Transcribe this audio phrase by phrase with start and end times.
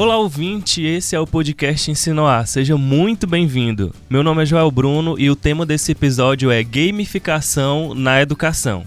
[0.00, 2.46] Olá, ouvinte, esse é o podcast Ensinoar.
[2.46, 3.94] Seja muito bem-vindo.
[4.08, 8.86] Meu nome é Joel Bruno e o tema desse episódio é gamificação na educação.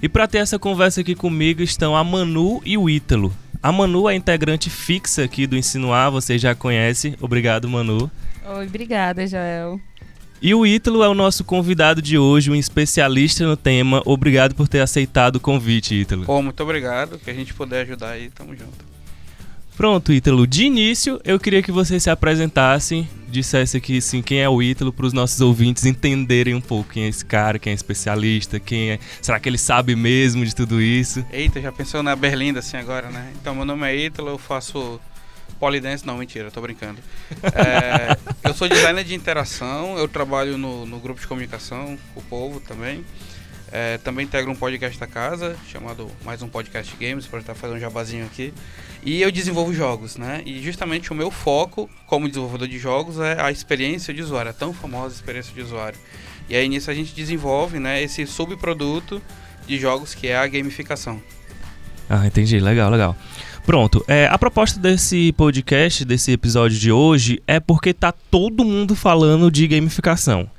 [0.00, 3.34] E para ter essa conversa aqui comigo estão a Manu e o Ítalo.
[3.60, 7.16] A Manu é integrante fixa aqui do Ensinoar, você já conhece.
[7.20, 8.08] Obrigado, Manu.
[8.46, 9.80] Oi, obrigada, Joel.
[10.40, 14.00] E o Ítalo é o nosso convidado de hoje, um especialista no tema.
[14.06, 16.24] Obrigado por ter aceitado o convite, Ítalo.
[16.24, 17.18] Pô, muito obrigado.
[17.18, 18.97] Que a gente puder ajudar aí, tamo junto.
[19.78, 20.44] Pronto, Ítalo.
[20.44, 24.92] De início, eu queria que você se apresentasse, dissesse aqui assim, quem é o Ítalo,
[24.92, 28.90] para os nossos ouvintes entenderem um pouco quem é esse cara, quem é especialista, quem
[28.90, 28.98] é.
[29.22, 31.24] Será que ele sabe mesmo de tudo isso?
[31.32, 33.32] Eita, já pensou na Berlinda assim agora, né?
[33.40, 35.00] Então, meu nome é Ítalo, eu faço
[35.60, 36.98] Polidense, não, mentira, tô brincando.
[37.44, 38.18] É,
[38.48, 43.04] eu sou designer de interação, eu trabalho no, no grupo de comunicação, o Povo também.
[43.70, 47.76] É, também integro um podcast da casa, chamado Mais um Podcast Games, para estar fazendo
[47.76, 48.52] um jabazinho aqui.
[49.02, 50.42] E eu desenvolvo jogos, né?
[50.44, 54.54] E justamente o meu foco como desenvolvedor de jogos é a experiência de usuário, a
[54.54, 55.98] tão famosa experiência de usuário.
[56.48, 59.22] E aí nisso a gente desenvolve né, esse subproduto
[59.66, 61.20] de jogos que é a gamificação.
[62.08, 62.58] Ah, entendi.
[62.58, 63.16] Legal, legal.
[63.66, 68.96] Pronto, é, a proposta desse podcast, desse episódio de hoje, é porque tá todo mundo
[68.96, 70.50] falando de gamificação.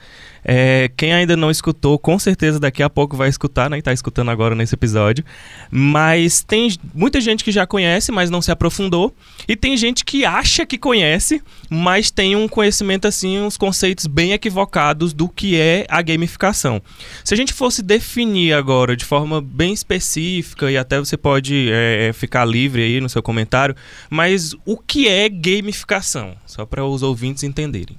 [0.44, 3.82] É, quem ainda não escutou, com certeza daqui a pouco vai escutar, né?
[3.82, 5.24] Tá escutando agora nesse episódio.
[5.70, 9.14] Mas tem muita gente que já conhece, mas não se aprofundou.
[9.48, 14.32] E tem gente que acha que conhece, mas tem um conhecimento, assim, uns conceitos bem
[14.32, 16.82] equivocados do que é a gamificação.
[17.24, 22.10] Se a gente fosse definir agora de forma bem específica, e até você pode é,
[22.10, 23.76] é ficar livre aí no seu comentário,
[24.10, 26.36] mas o que é gamificação?
[26.46, 27.98] Só para os ouvintes entenderem.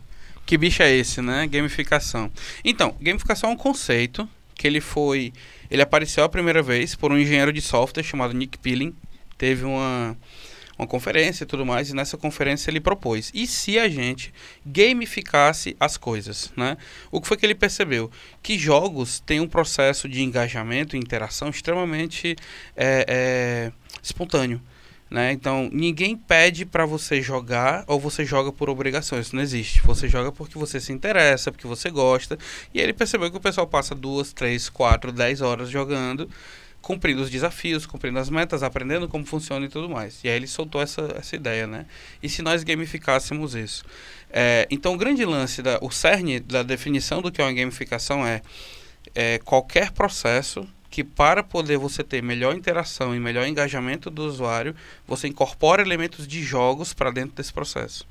[0.50, 1.46] Que bicho é esse, né?
[1.46, 2.28] Gamificação.
[2.64, 5.32] Então, gamificação é um conceito que ele foi.
[5.70, 8.92] Ele apareceu a primeira vez por um engenheiro de software chamado Nick Pilling.
[9.38, 10.18] Teve uma,
[10.76, 13.30] uma conferência e tudo mais, e nessa conferência ele propôs.
[13.32, 14.34] E se a gente
[14.66, 16.76] gamificasse as coisas, né?
[17.12, 18.10] O que foi que ele percebeu?
[18.42, 22.34] Que jogos têm um processo de engajamento e interação extremamente
[22.76, 23.72] é, é,
[24.02, 24.60] espontâneo.
[25.10, 25.32] Né?
[25.32, 29.18] Então, ninguém pede para você jogar ou você joga por obrigação.
[29.18, 29.82] Isso não existe.
[29.82, 32.38] Você joga porque você se interessa, porque você gosta.
[32.72, 36.30] E ele percebeu que o pessoal passa duas, três, quatro, dez horas jogando,
[36.80, 40.22] cumprindo os desafios, cumprindo as metas, aprendendo como funciona e tudo mais.
[40.22, 41.86] E aí ele soltou essa, essa ideia, né?
[42.22, 43.84] E se nós gamificássemos isso?
[44.30, 48.24] É, então, o grande lance, da, o cerne da definição do que é uma gamificação
[48.24, 48.42] é,
[49.12, 54.74] é qualquer processo que para poder você ter melhor interação e melhor engajamento do usuário,
[55.06, 58.04] você incorpora elementos de jogos para dentro desse processo.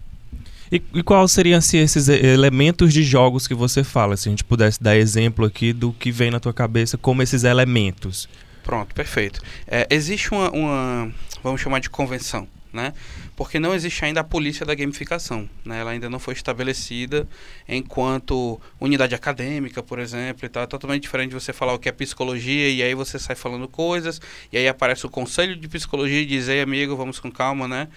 [0.71, 4.15] E, e quais seriam assim, esses elementos de jogos que você fala?
[4.15, 7.43] Se a gente pudesse dar exemplo aqui do que vem na tua cabeça como esses
[7.43, 8.29] elementos.
[8.63, 9.41] Pronto, perfeito.
[9.67, 11.11] É, existe uma, uma,
[11.43, 12.93] vamos chamar de convenção, né?
[13.39, 15.49] Porque não existe ainda a polícia da gamificação.
[15.63, 15.79] Né?
[15.79, 17.25] Ela ainda não foi estabelecida
[17.69, 20.45] enquanto unidade acadêmica, por exemplo.
[20.45, 20.63] E tal.
[20.63, 23.65] É totalmente diferente de você falar o que é psicologia e aí você sai falando
[23.65, 24.19] coisas
[24.51, 27.87] e aí aparece o conselho de psicologia e diz, ei amigo, vamos com calma, né?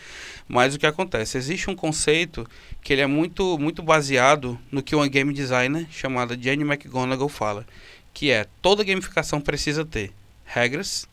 [0.47, 1.36] Mas o que acontece?
[1.36, 2.47] Existe um conceito
[2.81, 7.66] que ele é muito, muito baseado no que uma game designer chamada Jenny McGonigal fala,
[8.14, 10.12] que é toda gamificação precisa ter
[10.44, 11.08] regras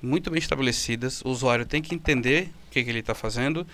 [0.00, 3.66] muito bem estabelecidas, o usuário tem que entender o que, que ele está fazendo,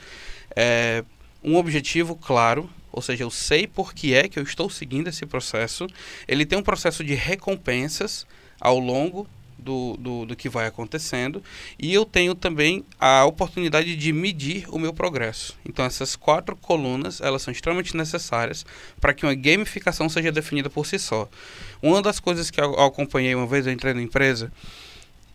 [0.57, 1.05] é,
[1.45, 5.27] um objetivo claro, ou seja, eu sei por que é que eu estou seguindo esse
[5.27, 5.87] processo,
[6.27, 8.27] ele tem um processo de recompensas
[8.59, 11.43] ao longo do, do, do, que vai acontecendo
[11.79, 15.57] e eu tenho também a oportunidade de medir o meu progresso.
[15.65, 18.65] Então essas quatro colunas elas são extremamente necessárias
[19.01, 21.29] para que uma gamificação seja definida por si só.
[21.83, 24.51] Uma das coisas que eu acompanhei uma vez eu entrei na empresa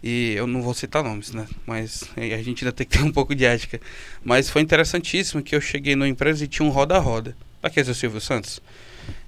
[0.03, 1.47] e eu não vou citar nomes, né?
[1.66, 3.79] Mas a gente ainda tem que ter um pouco de ética.
[4.23, 7.35] Mas foi interessantíssimo que eu cheguei numa empresa e tinha um roda-roda.
[7.62, 8.62] Aqui é o Silvio Santos.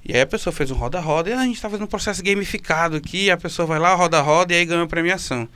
[0.03, 2.97] E aí a pessoa fez um roda-roda e a gente está fazendo um processo gamificado
[2.97, 3.29] aqui.
[3.29, 5.47] a pessoa vai lá, roda-roda e aí ganha a premiação.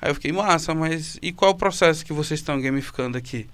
[0.00, 3.48] Aí eu fiquei, massa, mas e qual é o processo que vocês estão gamificando aqui?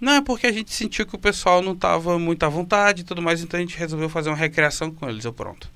[0.00, 3.04] Não, é porque a gente sentiu que o pessoal não estava muito à vontade e
[3.04, 5.24] tudo mais, então a gente resolveu fazer uma recreação com eles.
[5.24, 5.70] Eu, pronto.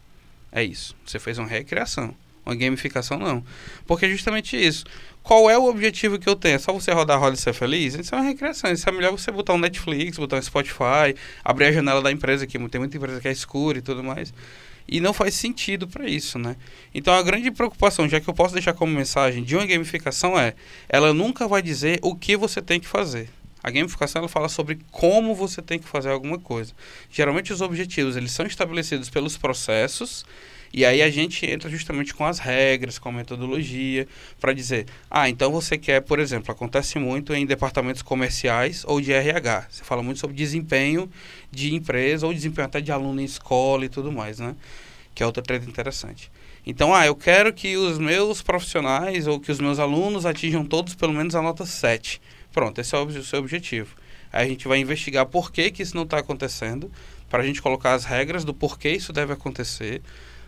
[0.51, 0.97] É isso.
[1.05, 2.15] Você fez uma recreação.
[2.45, 3.45] Uma gamificação não.
[3.87, 4.85] Porque é justamente isso.
[5.23, 6.57] Qual é o objetivo que eu tenho?
[6.57, 7.95] É só você rodar a roda e ser feliz?
[7.95, 8.71] Isso é uma recreação.
[8.71, 12.47] Isso é melhor você botar um Netflix, botar um Spotify, abrir a janela da empresa,
[12.47, 14.35] que tem muita empresa que é escura e tudo mais.
[14.87, 16.57] E não faz sentido para isso, né?
[16.95, 20.55] Então a grande preocupação, já que eu posso deixar como mensagem de uma gamificação é,
[20.91, 23.31] ela nunca vai dizer o que você tem que fazer.
[23.63, 26.75] A gamificação ela fala sobre como você tem que fazer alguma coisa.
[27.11, 30.27] Geralmente os objetivos eles são estabelecidos pelos processos
[30.77, 34.09] E aí a gente entra justamente com as regras, com a metodologia,
[34.41, 39.13] para dizer, ah, então você quer, por exemplo, acontece muito em departamentos comerciais ou de
[39.13, 39.69] RH.
[39.71, 41.09] Você fala muito sobre desempenho
[41.49, 44.57] de empresa ou desempenho até de aluno em escola e tudo mais, né?
[45.15, 46.29] Que é outra treta interessante.
[46.67, 50.97] Então, ah, eu quero que os meus profissionais ou que os meus alunos atinjam todos
[50.97, 52.21] pelo menos a nota 7.
[52.53, 53.95] Pronto, esse é o seu objetivo.
[54.33, 56.91] Aí a gente vai investigar por que, que isso não está acontecendo,
[57.31, 60.03] para a gente colocar as regras do porquê isso deve acontecer,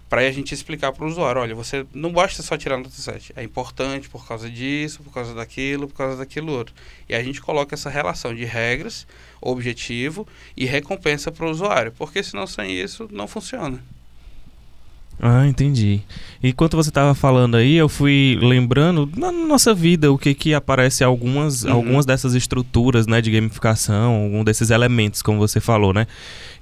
[0.09, 3.33] para a gente explicar para o usuário, olha, você não basta só tirar nota 7,
[3.37, 6.75] é importante por causa disso, por causa daquilo, por causa daquilo outro.
[7.09, 9.07] E a gente coloca essa relação de regras,
[9.41, 10.27] objetivo
[10.57, 13.83] e recompensa para o usuário, porque senão sem isso não funciona.
[15.21, 16.03] Ah, entendi.
[16.43, 21.03] Enquanto você estava falando aí, eu fui lembrando na nossa vida o que que aparece
[21.03, 21.73] algumas, uhum.
[21.73, 26.07] algumas dessas estruturas, né, de gamificação, algum desses elementos, como você falou, né?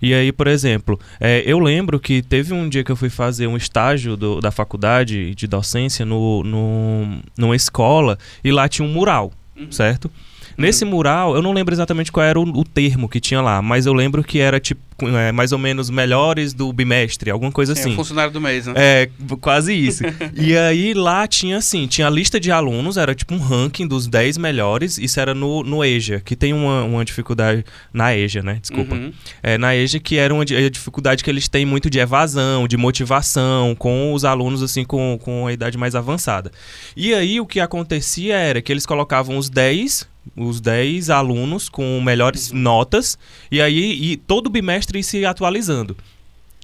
[0.01, 3.47] E aí, por exemplo, é, eu lembro que teve um dia que eu fui fazer
[3.47, 8.93] um estágio do, da faculdade de docência no, no, numa escola e lá tinha um
[8.93, 9.73] mural, uhum.
[9.73, 10.11] certo?
[10.57, 13.87] Nesse mural, eu não lembro exatamente qual era o, o termo que tinha lá, mas
[13.87, 17.81] eu lembro que era tipo é, mais ou menos melhores do bimestre, alguma coisa Sim,
[17.81, 17.93] assim.
[17.93, 18.75] É, funcionário do mês, né?
[18.77, 19.11] É,
[19.41, 20.05] quase isso.
[20.35, 24.07] e aí lá tinha assim, tinha a lista de alunos, era tipo um ranking dos
[24.07, 28.59] 10 melhores, isso era no, no EJA, que tem uma, uma dificuldade na EJA, né?
[28.61, 28.95] Desculpa.
[28.95, 29.13] Uhum.
[29.43, 32.77] É, na EJA que era uma a dificuldade que eles têm muito de evasão, de
[32.77, 36.53] motivação com os alunos assim com, com a idade mais avançada.
[36.97, 42.01] E aí o que acontecia era que eles colocavam os 10 os 10 alunos com
[42.01, 42.59] melhores uhum.
[42.59, 43.19] notas
[43.51, 45.97] e aí e todo bimestre se atualizando.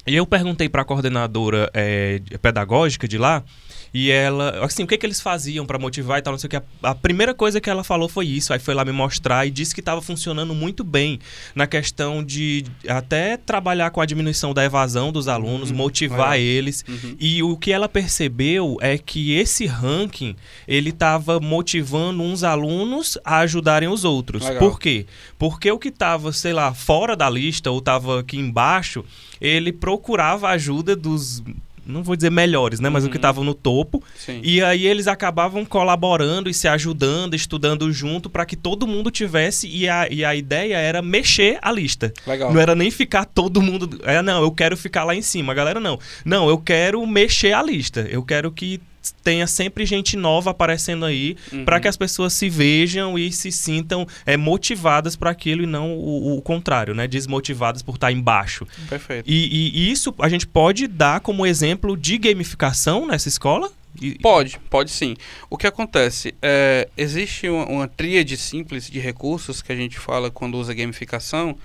[0.06, 3.44] E eu perguntei para a coordenadora é, pedagógica de lá
[3.92, 6.50] e ela, assim, o que, que eles faziam para motivar e tal, não sei o
[6.50, 6.56] que.
[6.56, 8.52] A, a, primeira coisa que ela falou foi isso.
[8.52, 11.18] Aí foi lá me mostrar e disse que estava funcionando muito bem
[11.54, 16.84] na questão de até trabalhar com a diminuição da evasão dos alunos, uhum, motivar eles.
[16.88, 17.16] Uhum.
[17.18, 20.36] E o que ela percebeu é que esse ranking
[20.68, 24.44] ele estava motivando uns alunos a ajudarem os outros.
[24.44, 24.58] Legal.
[24.58, 25.06] Por quê?
[25.36, 29.04] Porque o que estava, sei lá, fora da lista ou estava aqui embaixo,
[29.40, 31.42] ele procurava a ajuda dos
[31.90, 32.88] não vou dizer melhores, né?
[32.88, 33.08] Mas uhum.
[33.08, 33.48] o que estavam uhum.
[33.48, 34.02] no topo.
[34.16, 34.40] Sim.
[34.42, 39.68] E aí eles acabavam colaborando e se ajudando, estudando junto para que todo mundo tivesse.
[39.68, 42.12] E a, e a ideia era mexer a lista.
[42.26, 42.52] Legal.
[42.52, 44.00] Não era nem ficar todo mundo.
[44.04, 45.52] É, não, eu quero ficar lá em cima.
[45.52, 45.98] A galera, não.
[46.24, 48.06] Não, eu quero mexer a lista.
[48.10, 48.80] Eu quero que
[49.22, 51.64] tenha sempre gente nova aparecendo aí uhum.
[51.64, 55.92] para que as pessoas se vejam e se sintam é, motivadas para aquilo e não
[55.92, 57.06] o, o, contrário, né?
[57.06, 58.66] Desmotivadas por estar embaixo.
[58.88, 59.28] Perfeito.
[59.28, 63.70] E, e, isso a gente pode dar como exemplo de gamificação nessa escola?
[64.00, 64.18] E...
[64.18, 65.16] Pode, pode sim.
[65.48, 66.34] O que acontece?
[66.40, 71.56] É, existe uma, uma tríade simples de recursos que a gente fala quando usa gamificação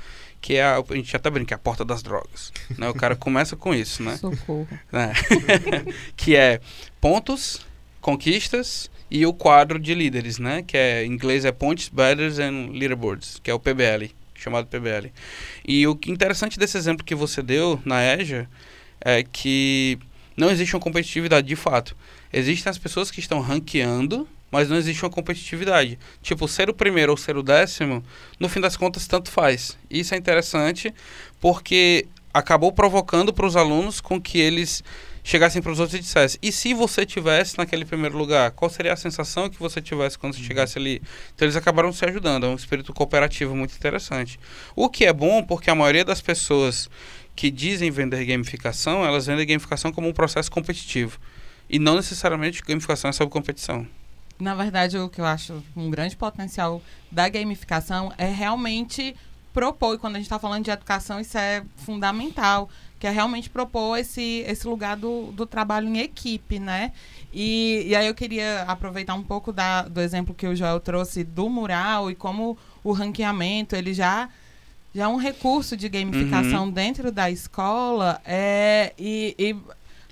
[0.45, 2.53] que é a, a gente até brinca, é a porta das drogas.
[2.77, 2.87] Né?
[2.87, 4.15] O cara começa com isso, né?
[4.15, 4.67] Socorro.
[4.93, 5.11] É.
[6.15, 6.61] que é
[7.01, 7.65] pontos,
[7.99, 10.61] conquistas e o quadro de líderes, né?
[10.61, 15.11] Que é, em inglês é Points, Batters and Leaderboards, que é o PBL, chamado PBL.
[15.67, 18.47] E o interessante desse exemplo que você deu na EJA
[19.01, 19.97] é que
[20.37, 21.97] não existe uma competitividade de fato.
[22.31, 25.99] Existem as pessoas que estão ranqueando mas não existe uma competitividade.
[26.21, 28.01] Tipo, ser o primeiro ou ser o décimo,
[28.39, 29.77] no fim das contas, tanto faz.
[29.89, 30.93] Isso é interessante
[31.41, 34.81] porque acabou provocando para os alunos com que eles
[35.25, 38.93] chegassem para os outros e dissessem: e se você tivesse naquele primeiro lugar, qual seria
[38.93, 40.47] a sensação que você tivesse quando você uhum.
[40.47, 41.01] chegasse ali?
[41.35, 44.39] Então eles acabaram se ajudando, é um espírito cooperativo muito interessante.
[44.73, 46.89] O que é bom porque a maioria das pessoas
[47.35, 51.19] que dizem vender gamificação, elas vendem gamificação como um processo competitivo.
[51.69, 53.85] E não necessariamente gamificação é sobre competição
[54.39, 59.15] na verdade, o que eu acho um grande potencial da gamificação é realmente
[59.53, 63.49] propor, e quando a gente está falando de educação, isso é fundamental, que é realmente
[63.49, 66.91] propor esse, esse lugar do, do trabalho em equipe, né?
[67.33, 71.23] E, e aí eu queria aproveitar um pouco da, do exemplo que o Joel trouxe
[71.23, 74.29] do mural e como o ranqueamento, ele já
[74.93, 76.71] já é um recurso de gamificação uhum.
[76.71, 79.55] dentro da escola é, e, e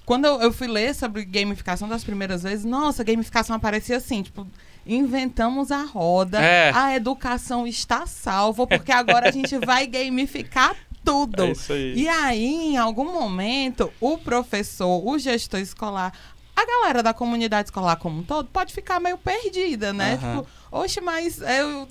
[0.06, 4.46] quando eu, eu, fui ler sobre gamificação das primeiras vezes, nossa, gamificação aparecia assim, tipo,
[4.86, 6.72] inventamos a roda, é.
[6.74, 11.44] a educação está salva, porque agora a gente vai gamificar tudo.
[11.44, 11.94] É isso aí.
[11.96, 16.14] E aí, em algum momento, o professor, o gestor escolar,
[16.56, 20.20] a galera da comunidade escolar como um todo pode ficar meio perdida, né?
[20.22, 20.42] Uhum.
[20.42, 21.88] Tipo, oxe, mas eu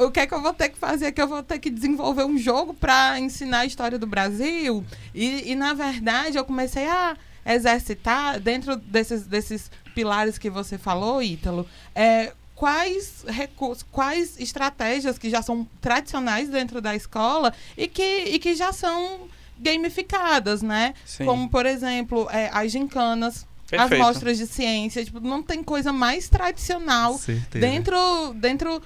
[0.00, 1.12] o que é que eu vou ter que fazer?
[1.12, 4.84] Que eu vou ter que desenvolver um jogo para ensinar a história do Brasil?
[5.14, 11.22] E, e, na verdade, eu comecei a exercitar, dentro desses, desses pilares que você falou,
[11.22, 18.02] Ítalo, é, quais recursos, quais estratégias que já são tradicionais dentro da escola e que,
[18.02, 20.94] e que já são gamificadas, né?
[21.04, 21.24] Sim.
[21.26, 23.94] Como, por exemplo, é, as gincanas, Perfeito.
[23.94, 25.04] as mostras de ciência.
[25.04, 27.64] Tipo, não tem coisa mais tradicional Certeza.
[27.64, 28.82] dentro, dentro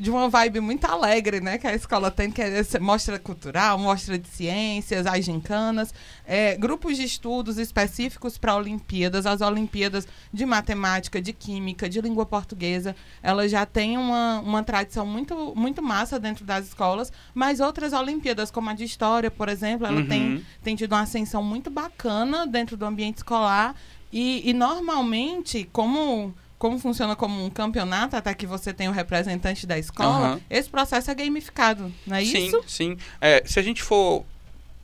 [0.00, 1.58] de uma vibe muito alegre, né?
[1.58, 5.92] Que a escola tem, que é essa mostra cultural, mostra de ciências, as gincanas,
[6.26, 12.24] é, grupos de estudos específicos para Olimpíadas, as Olimpíadas de matemática, de química, de língua
[12.24, 17.92] portuguesa, elas já têm uma, uma tradição muito, muito massa dentro das escolas, mas outras
[17.92, 20.08] Olimpíadas, como a de História, por exemplo, ela Uhum.
[20.08, 23.76] tem, tem tido uma ascensão muito bacana dentro do ambiente escolar
[24.12, 29.66] e, e normalmente, como como funciona como um campeonato, até que você tem o representante
[29.66, 30.40] da escola, Aham.
[30.48, 32.62] esse processo é gamificado, não é sim, isso?
[32.68, 32.96] sim.
[33.20, 34.24] É, se a gente for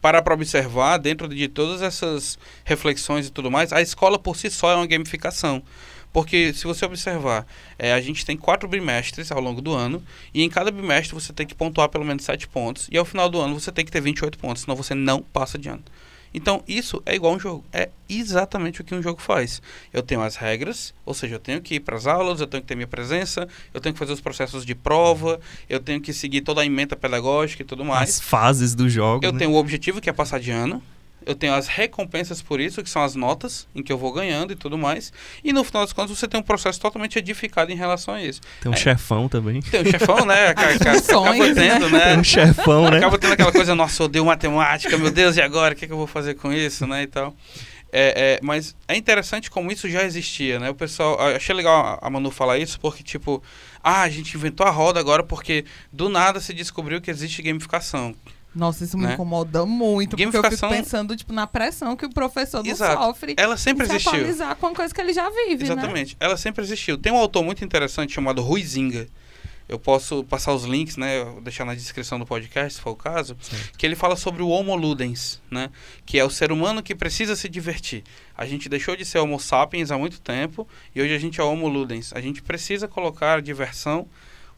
[0.00, 4.50] parar para observar, dentro de todas essas reflexões e tudo mais, a escola por si
[4.50, 5.62] só é uma gamificação.
[6.12, 7.46] Porque se você observar,
[7.78, 10.02] é, a gente tem quatro bimestres ao longo do ano,
[10.34, 13.28] e em cada bimestre você tem que pontuar pelo menos sete pontos, e ao final
[13.28, 15.84] do ano você tem que ter 28 pontos, senão você não passa de ano.
[16.32, 17.64] Então, isso é igual um jogo.
[17.72, 19.62] É exatamente o que um jogo faz.
[19.92, 22.62] Eu tenho as regras, ou seja, eu tenho que ir para as aulas, eu tenho
[22.62, 26.12] que ter minha presença, eu tenho que fazer os processos de prova, eu tenho que
[26.12, 28.10] seguir toda a emenda pedagógica e tudo mais.
[28.10, 29.24] As fases do jogo.
[29.24, 29.38] Eu né?
[29.38, 30.82] tenho o objetivo, que é passar de ano.
[31.28, 34.52] Eu tenho as recompensas por isso, que são as notas em que eu vou ganhando
[34.52, 35.12] e tudo mais.
[35.44, 38.40] E no final das contas, você tem um processo totalmente edificado em relação a isso.
[38.60, 38.78] Tem um É.
[38.78, 39.60] chefão também.
[39.60, 40.48] Tem o chefão, né?
[40.56, 40.72] Acaba,
[41.34, 41.54] né?
[41.54, 42.16] tendo, Tem né?
[42.16, 42.96] um chefão, né?
[42.96, 45.74] Acaba tendo aquela coisa, nossa, eu odeio matemática, meu Deus, e agora?
[45.74, 47.02] O que, que eu vou fazer com isso, né?
[47.02, 47.36] E tal.
[47.90, 50.68] É, é, mas é interessante como isso já existia, né?
[50.70, 53.42] O pessoal, eu achei legal a a Manu falar isso, porque tipo,
[53.82, 58.14] ah, a gente inventou a roda agora porque do nada se descobriu que existe gamificação.
[58.54, 59.14] Nossa, isso me Né?
[59.14, 63.02] incomoda muito, porque eu Gamificação- fico pensando tipo, na pressão que o professor não Exato.
[63.02, 64.12] sofre Ela sempre em se existiu.
[64.12, 65.72] atualizar com a coisa que ele já vive, né?
[65.72, 66.16] Exatamente.
[66.18, 66.96] Ela sempre existiu.
[66.98, 69.06] Tem um autor muito interessante chamado Ruizinga.
[69.68, 71.20] Eu posso passar os links, né?
[71.20, 73.36] eu vou deixar na descrição do podcast, se for o caso.
[73.38, 73.76] Certo.
[73.76, 75.68] Que ele fala sobre o Homo Ludens, né?
[76.06, 78.02] Que é o ser humano que precisa se divertir.
[78.34, 81.44] A gente deixou de ser Homo sapiens há muito tempo e hoje a gente é
[81.44, 82.14] Homo Ludens.
[82.14, 84.08] A gente precisa colocar a diversão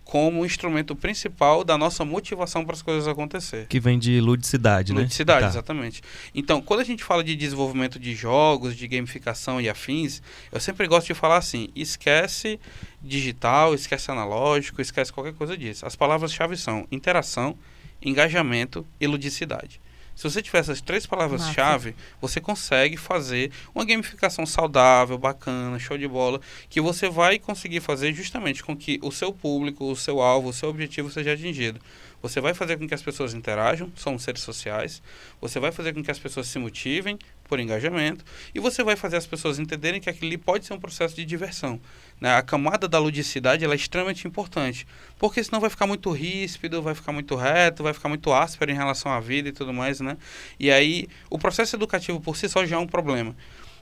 [0.04, 3.66] como o instrumento principal da nossa motivação para as coisas acontecer.
[3.69, 5.02] Que vem de ludicidade, né?
[5.02, 5.49] Ludicidade, Tá.
[5.49, 6.02] exatamente.
[6.35, 10.88] Então, quando a gente fala de desenvolvimento de jogos, de gamificação e afins, eu sempre
[10.88, 12.59] gosto de falar assim: esquece
[13.00, 15.87] digital, esquece analógico, esquece qualquer coisa disso.
[15.87, 17.57] As palavras-chave são interação,
[18.02, 19.80] engajamento e ludicidade.
[20.21, 26.07] Se você tiver essas três palavras-chave, você consegue fazer uma gamificação saudável, bacana, show de
[26.07, 30.50] bola, que você vai conseguir fazer justamente com que o seu público, o seu alvo,
[30.50, 31.81] o seu objetivo seja atingido.
[32.23, 35.03] Você vai fazer com que as pessoas interajam, somos seres sociais.
[35.41, 38.25] Você vai fazer com que as pessoas se motivem por engajamento.
[38.55, 41.81] E você vai fazer as pessoas entenderem que aquilo pode ser um processo de diversão.
[42.21, 42.37] né?
[42.37, 44.87] A camada da ludicidade é extremamente importante.
[45.19, 48.75] Porque senão vai ficar muito ríspido, vai ficar muito reto, vai ficar muito áspero em
[48.75, 50.17] relação à vida e tudo mais, né?
[50.59, 53.35] E aí, o processo educativo por si só já é um problema.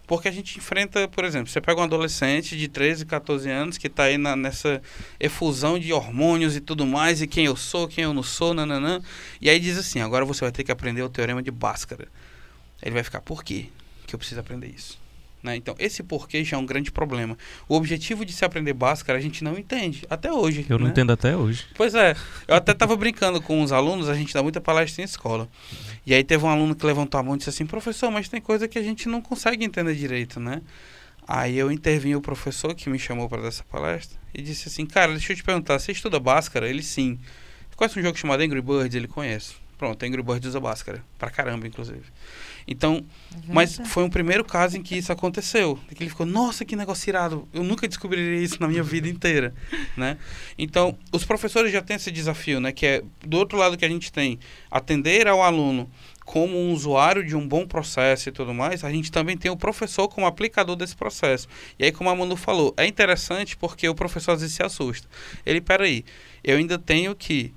[0.08, 3.88] Porque a gente enfrenta, por exemplo, você pega um adolescente de 13, 14 anos que
[3.88, 4.80] está aí na- nessa
[5.20, 9.02] efusão de hormônios e tudo mais, e quem eu sou, quem eu não sou, nananã.
[9.38, 12.08] E aí diz assim, agora você vai ter que aprender o teorema de Bhaskara.
[12.82, 13.66] Ele vai ficar, por quê
[14.06, 14.98] que eu preciso aprender isso?
[15.42, 15.56] Né?
[15.56, 17.36] Então, esse porquê já é um grande problema.
[17.68, 20.66] O objetivo de se aprender Bhaskara a gente não entende, até hoje.
[20.68, 20.90] Eu não né?
[20.90, 21.64] entendo até hoje.
[21.74, 22.16] Pois é,
[22.46, 25.48] eu até estava brincando com os alunos, a gente dá muita palestra em escola.
[26.04, 28.40] E aí teve um aluno que levantou a mão e disse assim, professor, mas tem
[28.40, 30.60] coisa que a gente não consegue entender direito, né?
[31.26, 35.12] Aí eu intervim o professor que me chamou para essa palestra e disse assim, cara,
[35.12, 36.68] deixa eu te perguntar, você estuda Bhaskara?
[36.68, 37.18] Ele sim.
[37.76, 38.94] Conhece um jogo chamado Angry Birds?
[38.94, 39.54] Ele conhece.
[39.76, 41.04] Pronto, Angry Birds usa Bhaskara.
[41.16, 42.02] Pra caramba, inclusive.
[42.70, 43.02] Então,
[43.48, 43.88] mas Verdade.
[43.88, 45.78] foi o primeiro caso em que isso aconteceu.
[45.88, 47.48] Que ele ficou, nossa, que negócio irado.
[47.50, 49.54] Eu nunca descobriria isso na minha vida inteira,
[49.96, 50.18] né?
[50.58, 52.70] Então, os professores já têm esse desafio, né?
[52.70, 54.38] Que é, do outro lado que a gente tem,
[54.70, 55.90] atender ao aluno
[56.26, 59.56] como um usuário de um bom processo e tudo mais, a gente também tem o
[59.56, 61.48] professor como aplicador desse processo.
[61.78, 65.08] E aí, como a Manu falou, é interessante porque o professor às vezes se assusta.
[65.46, 66.04] Ele, peraí,
[66.44, 67.54] eu ainda tenho que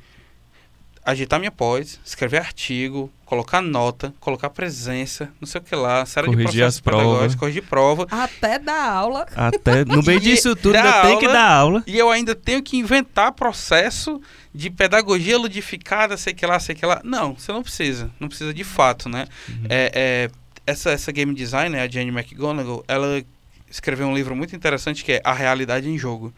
[1.03, 6.28] agitar minha pós, escrever artigo, colocar nota, colocar presença, não sei o que lá, série
[6.28, 7.06] de Corrigir processos as provas.
[7.08, 8.06] pedagógicos, corrigir prova.
[8.12, 9.26] Até dar aula.
[9.34, 11.84] Até no meio disso tudo ainda tem que aula- dar aula.
[11.88, 14.22] E eu ainda tenho que inventar processo
[14.54, 17.00] de pedagogia ludificada, sei que lá, sei que lá.
[17.06, 18.12] Não, você não precisa.
[18.20, 19.26] Não precisa de fato, né?
[19.48, 19.64] Uhum.
[19.70, 20.30] É, é,
[20.68, 23.24] essa, essa game designer, a Jane McGonigal, ela
[23.70, 26.34] escreveu um livro muito interessante que é A Realidade em Jogo.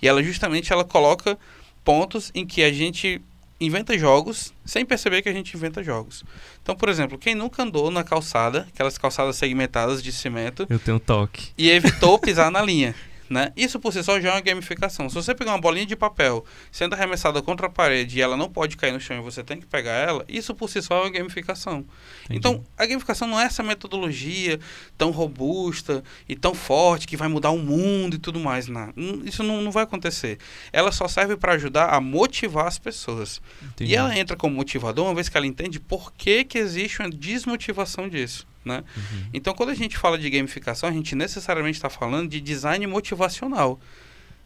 [0.00, 1.36] E ela justamente ela coloca
[1.84, 3.20] pontos em que a gente
[3.60, 6.24] inventa jogos sem perceber que a gente inventa jogos.
[6.62, 10.98] Então, por exemplo, quem nunca andou na calçada, aquelas calçadas segmentadas de cimento, Eu tenho
[10.98, 11.48] toque.
[11.58, 12.94] e evitou pisar na linha.
[13.30, 13.52] Né?
[13.56, 15.08] Isso por si só já é uma gamificação.
[15.08, 18.50] Se você pegar uma bolinha de papel sendo arremessada contra a parede e ela não
[18.50, 21.00] pode cair no chão e você tem que pegar ela, isso por si só é
[21.02, 21.84] uma gamificação.
[22.24, 22.38] Entendi.
[22.38, 24.58] Então, a gamificação não é essa metodologia
[24.98, 28.66] tão robusta e tão forte que vai mudar o mundo e tudo mais.
[28.66, 28.92] Não.
[29.24, 30.36] Isso não, não vai acontecer.
[30.72, 33.40] Ela só serve para ajudar a motivar as pessoas.
[33.62, 33.92] Entendi.
[33.92, 37.08] E ela entra como motivador uma vez que ela entende por que, que existe uma
[37.08, 38.49] desmotivação disso.
[38.64, 38.84] Né?
[38.96, 39.24] Uhum.
[39.32, 43.80] Então, quando a gente fala de gamificação, a gente necessariamente está falando de design motivacional.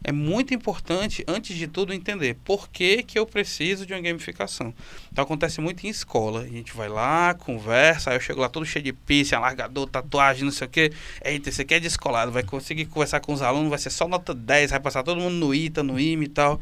[0.07, 4.71] É muito importante, antes de tudo, entender por que, que eu preciso de uma gamificação.
[5.11, 6.41] Então, acontece muito em escola.
[6.41, 10.43] A gente vai lá, conversa, aí eu chego lá todo cheio de piercing, alargador, tatuagem,
[10.43, 10.93] não sei o quê.
[11.23, 14.71] Eita, você quer descolado, vai conseguir conversar com os alunos, vai ser só nota 10,
[14.71, 16.61] vai passar todo mundo no ITA, no IME e tal.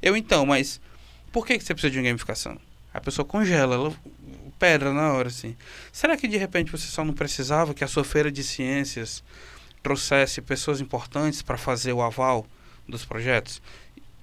[0.00, 0.80] Eu, então, mas
[1.32, 2.56] por que, que você precisa de uma gamificação?
[2.92, 3.94] A pessoa congela, ela
[4.58, 5.56] pedra na hora, assim.
[5.92, 9.22] Será que de repente você só não precisava que a sua feira de ciências
[9.82, 12.46] trouxesse pessoas importantes para fazer o aval
[12.88, 13.60] dos projetos?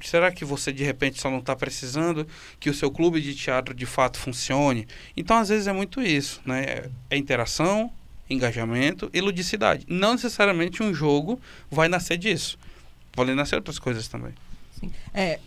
[0.02, 2.28] Será que você de repente só não está precisando
[2.60, 4.88] que o seu clube de teatro de fato funcione?
[5.16, 6.90] Então, às vezes é muito isso, né?
[7.10, 7.92] É- interação,
[8.30, 9.86] engajamento e ludicidade.
[9.88, 12.58] Não necessariamente um jogo vai nascer disso.
[13.12, 14.34] Podem nascer outras coisas também.
[14.80, 14.92] Sim.
[15.14, 15.40] É,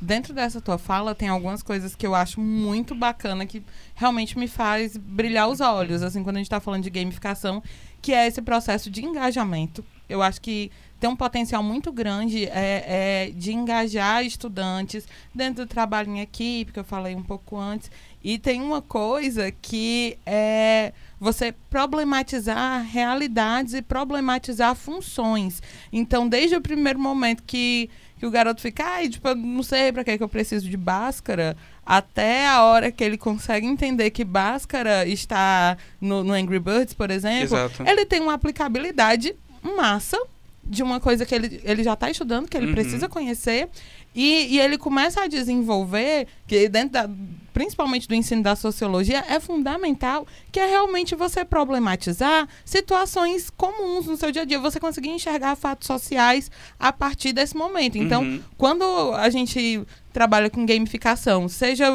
[0.00, 3.62] dentro dessa tua fala, tem algumas coisas que eu acho muito bacana, que
[3.94, 7.62] realmente me faz brilhar os olhos, assim, quando a gente está falando de gamificação,
[8.02, 9.84] que é esse processo de engajamento.
[10.08, 12.84] Eu acho que tem um potencial muito grande é,
[13.26, 17.90] é, de engajar estudantes dentro do trabalho em equipe, que eu falei um pouco antes.
[18.22, 25.62] E tem uma coisa que é você problematizar realidades e problematizar funções.
[25.92, 30.04] Então, desde o primeiro momento que, que o garoto fica, ai, tipo, não sei pra
[30.04, 35.06] que, que eu preciso de Bhaskara, até a hora que ele consegue entender que Bhaskara
[35.06, 37.82] está no, no Angry Birds, por exemplo, Exato.
[37.86, 39.34] ele tem uma aplicabilidade
[39.76, 40.18] massa
[40.62, 42.72] de uma coisa que ele, ele já está estudando, que ele Uhum.
[42.74, 43.68] precisa conhecer,
[44.16, 47.10] e, e ele começa a desenvolver, que dentro da,
[47.52, 54.16] principalmente do ensino da sociologia, é fundamental, que é realmente você problematizar situações comuns no
[54.16, 57.98] seu dia a dia, você conseguir enxergar fatos sociais a partir desse momento.
[57.98, 58.40] Então, Uhum.
[58.56, 61.86] quando a gente trabalha com gamificação, seja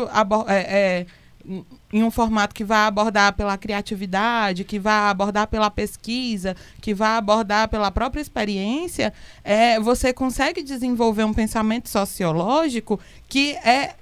[0.47, 1.05] é, é,
[1.91, 7.17] em um formato que vai abordar pela criatividade, que vai abordar pela pesquisa, que vai
[7.17, 13.95] abordar pela própria experiência, é, você consegue desenvolver um pensamento sociológico que é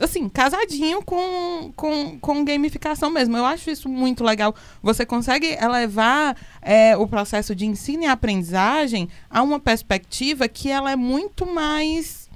[0.00, 3.36] assim, casadinho com, com, com gamificação mesmo.
[3.36, 4.54] Eu acho isso muito legal.
[4.82, 10.90] Você consegue elevar é, o processo de ensino e aprendizagem a uma perspectiva que ela
[10.90, 12.28] é muito mais.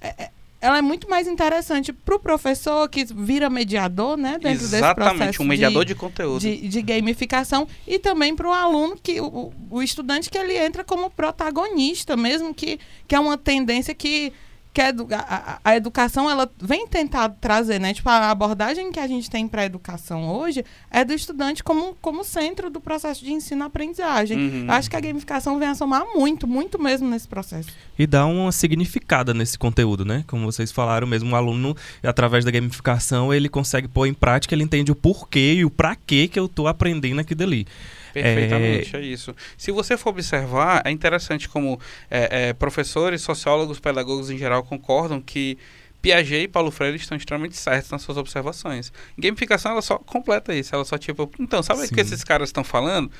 [0.00, 0.30] é, é,
[0.62, 4.38] ela é muito mais interessante para o professor que vira mediador, né?
[4.40, 6.40] Dentro desse Exatamente, processo um mediador de, de, conteúdo.
[6.40, 10.84] de, de gamificação e também para o aluno que o, o estudante que ele entra
[10.84, 14.32] como protagonista mesmo que, que é uma tendência que
[14.72, 17.92] que a, a- a educação ela vem tentar trazer, né?
[17.92, 21.94] Tipo, a abordagem que a gente tem para a educação hoje é do estudante como,
[22.00, 24.36] como centro do processo de ensino-aprendizagem.
[24.38, 24.64] Uhum.
[24.66, 27.68] Eu acho que a gamificação vem a somar muito, muito mesmo nesse processo.
[27.98, 30.24] E dá uma significada nesse conteúdo, né?
[30.26, 34.64] Como vocês falaram mesmo, o aluno, através da gamificação, ele consegue pôr em prática, ele
[34.64, 35.72] entende o porquê e o
[36.06, 37.66] quê que eu tô aprendendo aquilo ali.
[38.12, 39.00] Perfeitamente, é...
[39.00, 39.34] isso.
[39.56, 45.20] Se você for observar, é interessante como é, é, professores, sociólogos, pedagogos em geral concordam
[45.20, 45.58] que
[46.02, 48.92] Piaget e Paulo Freire estão extremamente certos nas suas observações.
[49.16, 50.74] Gamificação, ela só completa isso.
[50.74, 53.10] Ela só, tipo, então, sabe o que esses caras estão falando?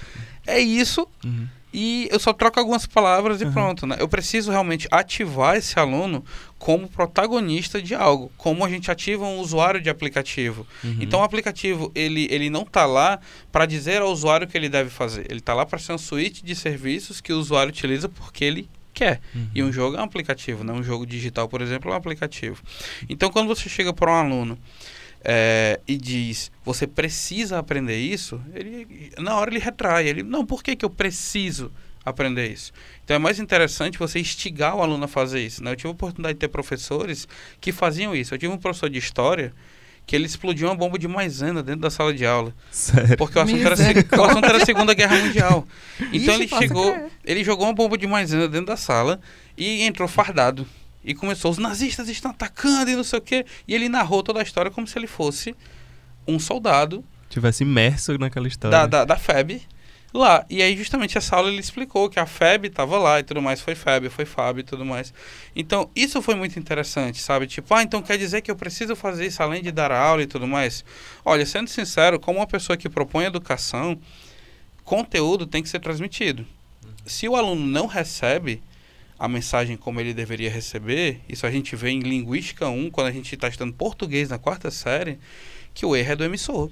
[0.47, 1.47] É isso, Uhum.
[1.73, 3.53] E eu só troco algumas palavras e Uhum.
[3.53, 3.97] pronto, né?
[3.99, 6.25] Eu preciso realmente ativar esse aluno
[6.59, 10.67] como protagonista de algo, como a gente ativa um usuário de aplicativo.
[10.85, 10.99] Uhum.
[11.01, 13.19] Então o aplicativo ele, ele não está lá
[13.51, 15.27] para dizer ao usuário o que ele deve fazer.
[15.29, 18.69] Ele está lá para ser um suíte de serviços que o usuário utiliza porque ele
[18.95, 19.21] quer.
[19.35, 19.49] Uhum.
[19.55, 20.73] E um jogo é um aplicativo, né?
[20.73, 22.63] Um jogo digital, por exemplo, é um aplicativo.
[23.09, 24.59] Então quando você chega para um aluno
[25.25, 30.07] é, e diz você precisa aprender isso, ele na hora ele retrai.
[30.09, 31.73] Ele não, por que, que eu preciso
[32.05, 32.73] aprender isso?
[33.05, 35.63] Então é mais interessante você instigar o aluno a fazer isso.
[35.63, 35.73] Né?
[35.73, 37.27] Eu tive a oportunidade de ter professores
[37.61, 38.35] que faziam isso.
[38.35, 39.53] Eu tive um professor de história
[40.07, 42.55] que ele explodiu uma bomba de maisena dentro da sala de aula.
[42.71, 43.17] Sério.
[43.17, 43.75] Porque o assunto, era,
[44.21, 45.67] o assunto era a Segunda Guerra Mundial.
[46.13, 47.11] Então Ixi, ele chegou, crer.
[47.25, 49.21] ele jogou uma bomba de maisena dentro da sala
[49.57, 50.67] e entrou fardado.
[51.05, 53.45] E começou, os nazistas estão atacando e não sei o quê.
[53.67, 55.55] E ele narrou toda a história como se ele fosse
[56.27, 58.77] um soldado Tivesse imerso naquela história.
[58.77, 59.63] da, da, da FEB
[60.13, 60.45] lá.
[60.51, 63.61] E aí, justamente, essa aula ele explicou que a FEB estava lá e tudo mais.
[63.61, 65.13] Foi FEB, foi FAB e tudo mais.
[65.57, 67.47] Então, isso foi muito interessante, sabe?
[67.47, 70.27] Tipo, ah, então quer dizer que eu preciso fazer isso além de dar aula e
[70.27, 70.85] tudo mais?
[71.25, 73.99] Olha, sendo sincero, como uma pessoa que propõe educação,
[74.85, 76.47] conteúdo tem que ser transmitido.
[77.07, 78.63] se o aluno não recebe
[79.23, 83.13] a mensagem como ele deveria receber, isso a gente vê em Linguística 1, quando a
[83.13, 85.17] gente está estudando português na quarta série,
[85.73, 86.69] que o erro é do emissor.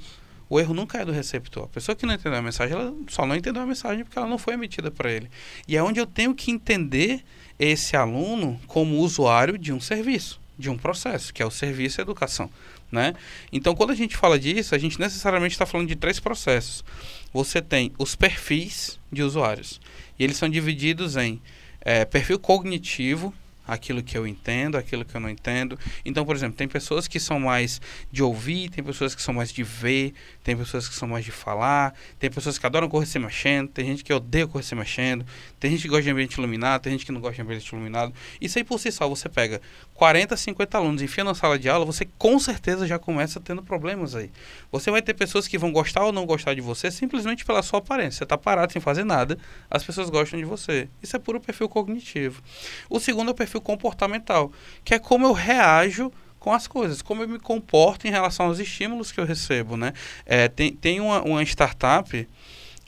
[0.49, 1.63] O erro nunca é do receptor.
[1.63, 4.27] A pessoa que não entendeu a mensagem, ela só não entendeu a mensagem porque ela
[4.27, 5.31] não foi emitida para ele.
[5.69, 7.23] E é onde eu tenho que entender
[7.57, 12.51] esse aluno como usuário de um serviço, de um processo, que é o serviço educação.
[12.91, 13.15] Né?
[13.53, 16.85] Então, quando a gente fala disso, a gente necessariamente está falando de três processos.
[17.33, 19.81] Você tem os perfis de usuários,
[20.19, 21.41] e eles são divididos em
[21.81, 23.35] é, perfil cognitivo,
[23.71, 25.79] aquilo que eu entendo, aquilo que eu não entendo.
[26.05, 29.53] Então, por exemplo, tem pessoas que são mais de ouvir, tem pessoas que são mais
[29.53, 30.13] de ver,
[30.43, 33.87] tem pessoas que são mais de falar, tem pessoas que adoram correr se mexendo, tem
[33.87, 35.25] gente que odeia correr se mexendo,
[35.61, 38.13] tem gente que gosta de ambiente iluminado, tem gente que não gosta de ambiente iluminado.
[38.41, 39.61] Isso aí por si só, você pega
[40.01, 44.15] 40, 50 alunos, enfia na sala de aula, você com certeza já começa tendo problemas
[44.15, 44.31] aí.
[44.73, 47.81] Você vai ter pessoas que vão gostar ou não gostar de você simplesmente pela sua
[47.81, 48.17] aparência.
[48.17, 49.37] Você está parado sem fazer nada,
[49.71, 50.89] as pessoas gostam de você.
[51.03, 52.43] Isso é puro perfil cognitivo.
[52.89, 54.51] O segundo é o perfil comportamental,
[54.83, 58.59] que é como eu reajo com as coisas, como eu me comporto em relação aos
[58.59, 59.93] estímulos que eu recebo, né?
[60.25, 62.27] É, tem tem uma, uma startup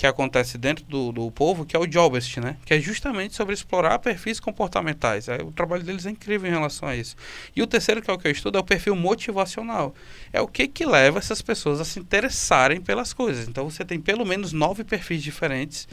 [0.03, 2.57] que acontece dentro do, do povo, que é o Jobest, né?
[2.65, 5.29] Que é justamente sobre explorar perfis comportamentais.
[5.29, 7.15] É, o trabalho deles é incrível em relação a isso.
[7.55, 9.95] E o terceiro, que é o que eu estudo, é o perfil motivacional.
[10.33, 13.47] É o que que leva essas pessoas a se interessarem pelas coisas.
[13.47, 15.87] Então você tem pelo menos nove perfis diferentes,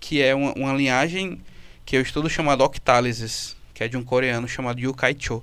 [0.00, 1.40] que é uma, uma linhagem
[1.86, 5.40] que eu estudo chamado Octálises, que é de um coreano chamado Yukai Cho.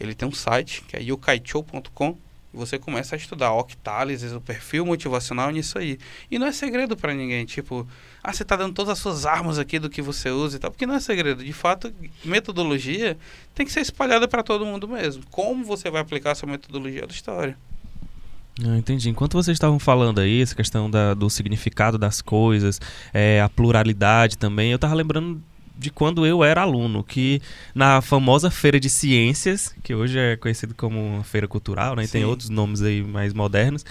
[0.00, 2.18] Ele tem um site, que é yukaicho.com,
[2.54, 5.98] você começa a estudar octálises, o perfil motivacional nisso aí.
[6.30, 7.86] E não é segredo para ninguém, tipo,
[8.22, 10.70] ah, você está dando todas as suas armas aqui do que você usa e tal,
[10.70, 11.44] porque não é segredo.
[11.44, 11.92] De fato,
[12.24, 13.16] metodologia
[13.54, 15.24] tem que ser espalhada para todo mundo mesmo.
[15.30, 17.56] Como você vai aplicar essa metodologia da história?
[18.62, 19.10] Ah, entendi.
[19.10, 22.80] Enquanto vocês estavam falando aí, essa questão da, do significado das coisas,
[23.12, 25.42] é, a pluralidade também, eu estava lembrando
[25.76, 27.40] de quando eu era aluno, que
[27.74, 32.04] na famosa feira de ciências, que hoje é conhecido como feira cultural, né?
[32.04, 33.84] E tem outros nomes aí mais modernos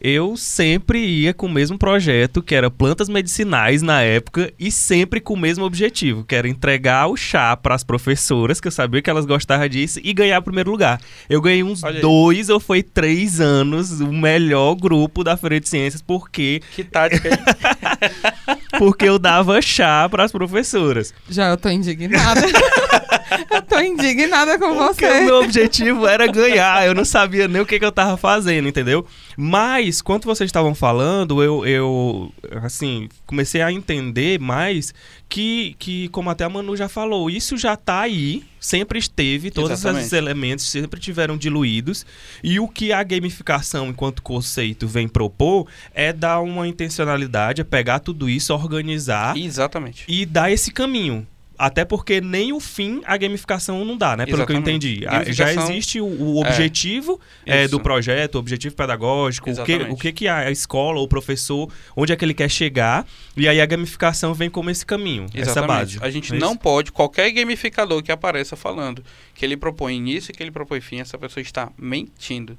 [0.00, 5.20] eu sempre ia com o mesmo projeto, que era plantas medicinais na época, e sempre
[5.20, 9.02] com o mesmo objetivo, que era entregar o chá para as professoras, que eu sabia
[9.02, 11.00] que elas gostavam disso, e ganhar o primeiro lugar.
[11.28, 16.00] Eu ganhei uns dois ou foi três anos o melhor grupo da Feira de Ciências,
[16.00, 16.62] porque.
[16.74, 18.56] Que tática, hein?
[18.78, 21.14] porque eu dava chá para as professoras.
[21.28, 22.40] Já eu tô indignada.
[23.50, 25.20] eu tô indignada com porque você.
[25.20, 28.68] o meu objetivo era ganhar, eu não sabia nem o que, que eu tava fazendo,
[28.68, 29.06] entendeu?
[29.36, 34.92] Mas, quando vocês estavam falando, eu, eu, assim, comecei a entender mais
[35.28, 39.70] que, que, como até a Manu já falou, isso já está aí, sempre esteve, todos
[39.70, 40.00] Exatamente.
[40.02, 42.04] esses elementos sempre tiveram diluídos.
[42.42, 48.00] E o que a gamificação, enquanto conceito, vem propor é dar uma intencionalidade, é pegar
[48.00, 49.36] tudo isso, organizar.
[49.36, 50.04] Exatamente.
[50.08, 51.26] E dar esse caminho.
[51.60, 54.24] Até porque nem o fim a gamificação não dá, né?
[54.24, 55.02] Pelo que eu entendi.
[55.28, 59.94] Já existe o, o objetivo é, é, do projeto, o objetivo pedagógico, o que, o
[59.94, 63.06] que, que a escola, o professor, onde é que ele quer chegar.
[63.36, 65.50] E aí a gamificação vem como esse caminho, Exatamente.
[65.50, 65.98] essa base.
[66.00, 70.34] A gente é não pode, qualquer gamificador que apareça falando que ele propõe início e
[70.34, 72.56] que ele propõe fim, essa pessoa está mentindo.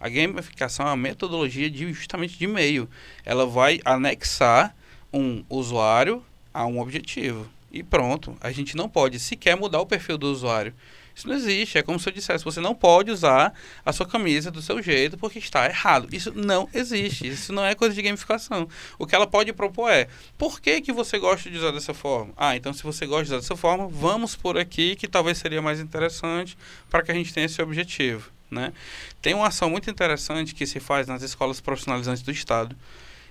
[0.00, 2.88] A gamificação é uma metodologia de, justamente de meio.
[3.26, 4.74] Ela vai anexar
[5.12, 6.22] um usuário
[6.54, 8.36] a um objetivo e pronto.
[8.40, 10.74] A gente não pode sequer mudar o perfil do usuário.
[11.18, 11.76] Isso não existe.
[11.76, 13.52] É como se eu dissesse: você não pode usar
[13.84, 16.08] a sua camisa do seu jeito porque está errado.
[16.12, 17.26] Isso não existe.
[17.26, 18.68] Isso não é coisa de gamificação.
[18.96, 22.32] O que ela pode propor é: por que, que você gosta de usar dessa forma?
[22.36, 25.60] Ah, então se você gosta de usar dessa forma, vamos por aqui que talvez seria
[25.60, 26.56] mais interessante
[26.88, 28.30] para que a gente tenha esse objetivo.
[28.48, 28.72] Né?
[29.20, 32.76] Tem uma ação muito interessante que se faz nas escolas profissionalizantes do Estado.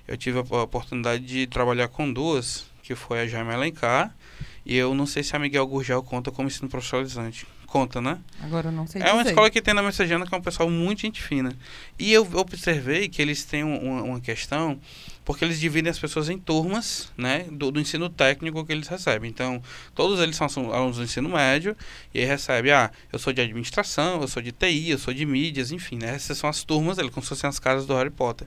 [0.05, 4.15] Eu tive a oportunidade de trabalhar com duas, que foi a Jaime Alencar
[4.69, 7.47] e eu não sei se a Miguel Gurgel conta como ensino profissionalizante.
[7.65, 8.19] Conta, né?
[8.41, 10.69] Agora eu não sei É uma escola que tem na Messejana, que é um pessoal
[10.69, 11.55] muito gente fina.
[11.97, 14.77] E eu observei que eles têm uma, uma questão,
[15.23, 17.45] porque eles dividem as pessoas em turmas, né?
[17.49, 19.29] Do, do, ensino técnico que eles recebem.
[19.29, 19.63] Então,
[19.95, 21.73] todos eles são alunos do ensino médio,
[22.13, 25.25] e aí recebe, ah, eu sou de administração, eu sou de TI, eu sou de
[25.25, 26.13] mídias, enfim, né?
[26.13, 28.45] Essas são as turmas, como se fossem as casas do Harry Potter.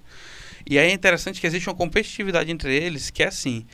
[0.68, 3.64] E aí é interessante que existe uma competitividade entre eles, que é assim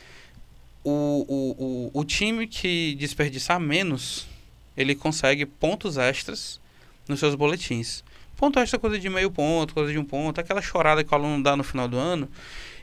[0.89, 4.25] o, o, o, o time que desperdiçar menos,
[4.77, 6.61] ele consegue pontos extras
[7.09, 8.05] nos seus boletins.
[8.37, 11.15] Ponto extra é coisa de meio ponto, coisa de um ponto, aquela chorada que o
[11.17, 12.29] aluno dá no final do ano.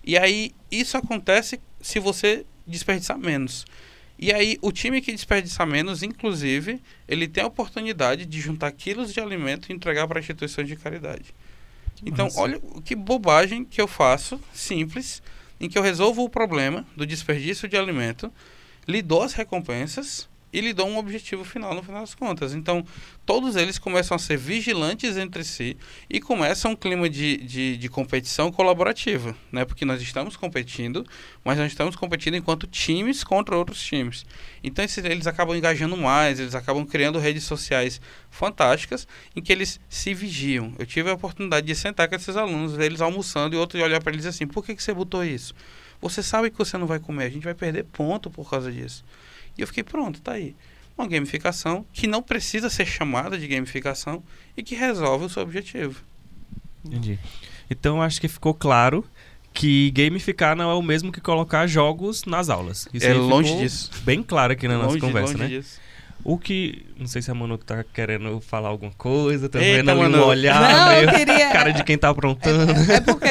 [0.04, 3.66] E aí, isso acontece se você desperdiçar menos.
[4.20, 9.14] E aí, o time que desperdiçar menos, inclusive, ele tem a oportunidade de juntar quilos
[9.14, 11.34] de alimento e entregar para instituições de caridade.
[12.06, 12.42] Então, Nossa.
[12.42, 15.22] olha que bobagem que eu faço, simples,
[15.64, 18.30] em que eu resolvo o problema do desperdício de alimento,
[18.86, 22.54] lhe dou as recompensas e lhe dou um objetivo final no final das contas.
[22.54, 22.86] Então,
[23.26, 25.76] todos eles começam a ser vigilantes entre si
[26.08, 29.66] e começa um clima de, de, de, competição colaborativa, né?
[29.66, 31.04] Porque nós estamos competindo,
[31.44, 34.26] mas nós estamos competindo enquanto times contra outros times.
[34.64, 39.80] Então, esses, eles acabam engajando mais, eles acabam criando redes sociais fantásticas em que eles
[39.90, 40.74] se vigiam.
[40.78, 44.14] Eu tive a oportunidade de sentar com esses alunos, eles almoçando e outro olhar para
[44.14, 45.56] eles assim, por que, que você botou isso?
[46.00, 49.06] Você sabe que você não vai comer, a gente vai perder ponto por causa disso.
[49.58, 50.56] E eu fiquei, pronto, tá aí.
[50.98, 54.22] Uma gamificação que não precisa ser chamada de gamificação
[54.56, 56.02] e que resolve o seu objetivo.
[56.86, 57.18] Entendi.
[57.70, 59.04] Então acho que ficou claro
[59.54, 62.88] que gamificar não é o mesmo que colocar jogos nas aulas.
[62.94, 63.90] Isso é longe disso.
[64.04, 65.48] Bem claro aqui na longe, nossa conversa, longe né?
[65.50, 65.80] Disso.
[66.26, 66.86] O que.
[66.98, 70.24] Não sei se a Manu tá querendo falar alguma coisa, tá Eita, vendo ali Manu.
[70.24, 72.72] um olhar, Não, eu meio queria- cara de quem tá aprontando.
[72.92, 73.28] É porque,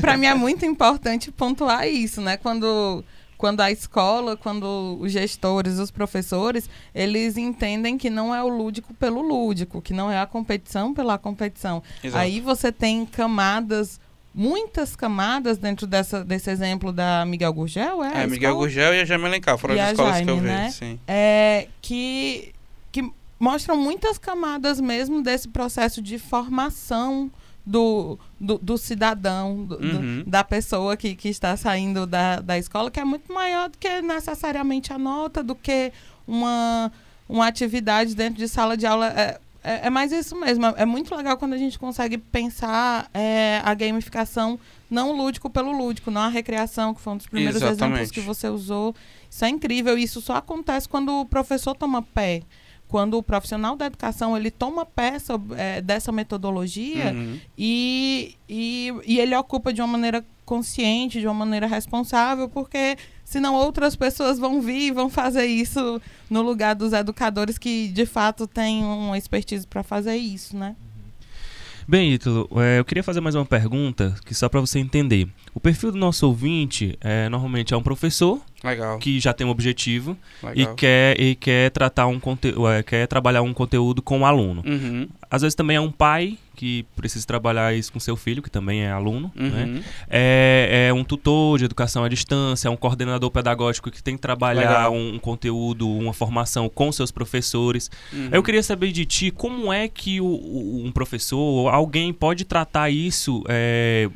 [0.00, 2.36] pra mim, é muito importante pontuar isso, né?
[2.36, 3.02] Quando,
[3.44, 8.94] quando a escola, quando os gestores, os professores, eles entendem que não é o lúdico
[8.94, 11.82] pelo lúdico, que não é a competição pela competição.
[12.02, 12.24] Exato.
[12.24, 14.00] Aí você tem camadas,
[14.34, 18.22] muitas camadas dentro dessa, desse exemplo da Miguel Gurgel, é?
[18.22, 18.56] É, Miguel?
[18.56, 20.46] Gurgel e a Jamila Alencar foram as escolas que eu Jaime, vi.
[20.46, 20.70] né?
[20.70, 20.98] Sim.
[21.06, 22.50] é, que,
[22.90, 27.30] que mostram muitas camadas mesmo desse processo de formação
[27.66, 30.24] do, do, do cidadão, do- do- Uhum.
[30.26, 34.02] da pessoa que, que está saindo da, da escola, que é muito maior do que
[34.02, 35.90] necessariamente a nota, do que
[36.26, 36.92] uma,
[37.28, 39.08] uma atividade dentro de sala de aula.
[39.08, 40.66] É, é, é mais isso mesmo.
[40.76, 44.58] É muito legal quando a gente consegue pensar é, a gamificação
[44.90, 48.12] não lúdico pelo lúdico, não a recreação, que foi um dos primeiros exemplos Exatamente.
[48.12, 48.94] que você usou.
[49.30, 49.96] Isso é incrível.
[49.96, 52.42] Isso só acontece quando o professor toma pé.
[52.88, 57.38] Quando o profissional da educação ele toma pé sobre, é, dessa metodologia Uhum.
[57.58, 63.54] e, e, e ele ocupa de uma maneira consciente, de uma maneira responsável, porque senão
[63.54, 68.46] outras pessoas vão vir e vão fazer isso no lugar dos educadores que de fato
[68.46, 70.76] têm uma expertise para fazer isso, né?
[71.86, 75.28] Bem, Ítalo, é, eu queria fazer mais uma pergunta, que só para você entender.
[75.54, 78.98] O perfil do nosso ouvinte é, normalmente é um professor Legal.
[78.98, 80.16] que já tem um objetivo
[80.54, 80.74] e legal.
[80.74, 84.62] quer, e quer tratar um conteúdo, quer trabalhar um conteúdo com o aluno.
[84.66, 85.06] Uhum.
[85.30, 88.82] Às vezes também é um pai que precisa trabalhar isso com seu filho, que também
[88.82, 89.64] é aluno, né?
[89.64, 89.82] Uhum.
[90.08, 94.20] É, é um tutor de educação à distância, é um coordenador pedagógico que tem que
[94.22, 97.90] trabalhar um, um conteúdo, uma formação com seus professores.
[98.12, 98.28] Uhum.
[98.30, 102.88] Eu queria saber de ti como é que o- um professor ou alguém pode tratar
[102.88, 104.08] isso é,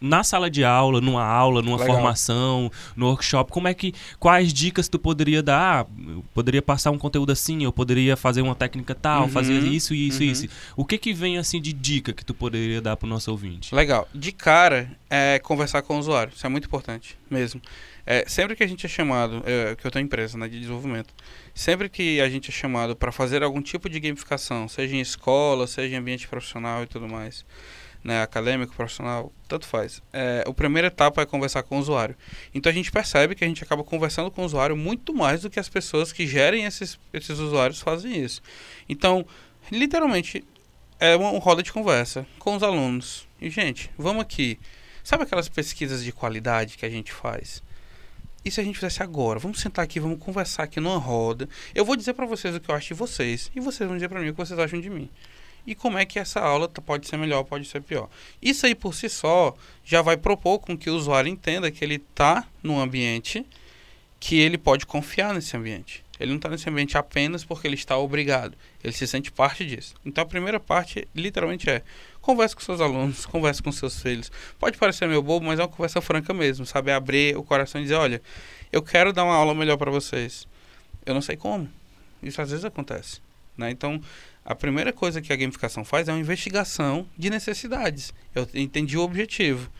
[0.00, 1.94] na sala de aula, numa aula, numa Legal.
[1.94, 3.52] formação, no workshop.
[3.52, 5.60] Como é que quais dicas tu poderia dar?
[5.60, 9.58] Ah, eu poderia passar um conteúdo assim, eu poderia fazer uma técnica tal, Uhum, fazer
[9.58, 10.30] isso, isso, uhum.
[10.30, 10.48] isso.
[10.74, 13.74] O que que vem assim de dica que tu poderia dar pro nosso ouvinte?
[13.74, 14.08] Legal.
[14.14, 16.32] De cara, é conversar com o usuário.
[16.34, 17.60] Isso é muito importante, mesmo.
[18.06, 21.14] É, sempre que a gente é chamado, é, que eu tenho empresa né, de desenvolvimento,
[21.54, 25.66] sempre que a gente é chamado para fazer algum tipo de gamificação, seja em escola,
[25.66, 27.44] seja em ambiente profissional e tudo mais,
[28.02, 30.02] né, acadêmico, profissional, tanto faz.
[30.12, 32.16] É, a primeira etapa é conversar com o usuário.
[32.54, 35.50] Então a gente percebe que a gente acaba conversando com o usuário muito mais do
[35.50, 38.42] que as pessoas que gerem esses, esses usuários fazem isso.
[38.88, 39.26] Então,
[39.70, 40.44] literalmente,
[40.98, 43.26] é uma, uma roda de conversa com os alunos.
[43.40, 44.58] E, gente, vamos aqui.
[45.02, 47.62] Sabe aquelas pesquisas de qualidade que a gente faz?
[48.44, 49.38] E se a gente fizesse agora?
[49.38, 51.48] Vamos sentar aqui, vamos conversar aqui numa roda.
[51.74, 53.50] Eu vou dizer para vocês o que eu acho de vocês.
[53.54, 55.10] E vocês vão dizer para mim o que vocês acham de mim.
[55.66, 58.08] E como é que essa aula pode ser melhor, pode ser pior.
[58.40, 61.96] Isso aí por si só já vai propor com que o usuário entenda que ele
[61.96, 63.46] está num ambiente
[64.18, 66.04] que ele pode confiar nesse ambiente.
[66.20, 68.54] Ele não está nesse ambiente apenas porque ele está obrigado.
[68.84, 69.94] Ele se sente parte disso.
[70.04, 71.82] Então a primeira parte, literalmente, é
[72.20, 74.30] converse com seus alunos, converse com seus filhos.
[74.58, 76.92] Pode parecer meio bobo, mas é uma conversa franca mesmo, sabe?
[76.92, 78.20] Abrir o coração e dizer, olha,
[78.70, 80.46] eu quero dar uma aula melhor para vocês.
[81.06, 81.66] Eu não sei como.
[82.22, 83.22] Isso às vezes acontece.
[83.56, 83.70] Né?
[83.70, 83.98] Então,
[84.44, 88.12] a primeira coisa que a gamificação faz é uma investigação de necessidades.
[88.34, 89.70] Eu entendi o objetivo.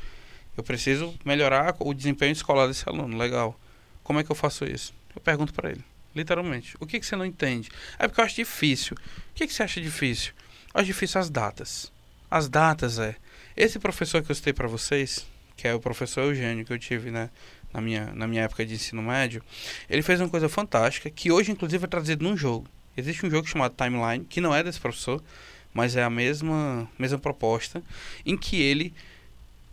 [0.57, 3.17] Eu preciso melhorar o desempenho escolar desse aluno.
[3.17, 3.59] Legal.
[4.03, 4.93] Como é que eu faço isso?
[5.15, 6.77] Eu pergunto para ele, literalmente.
[6.79, 7.71] O que, que você não entende?
[7.99, 8.97] É porque eu acho difícil.
[8.97, 10.33] O que, que você acha difícil?
[10.75, 11.93] Eu acho difícil as datas.
[12.31, 13.17] As datas é.
[13.57, 17.11] Esse professor que eu citei para vocês, que é o professor Eugênio que eu tive,
[17.11, 17.31] né?
[17.73, 19.43] Na minha, na minha época de ensino médio,
[19.89, 22.69] ele fez uma coisa fantástica que hoje, inclusive, é trazido num jogo.
[23.01, 25.23] Existe um jogo chamado Timeline, que não é desse professor,
[25.73, 27.83] mas é a mesma, mesma proposta,
[28.25, 28.95] em que ele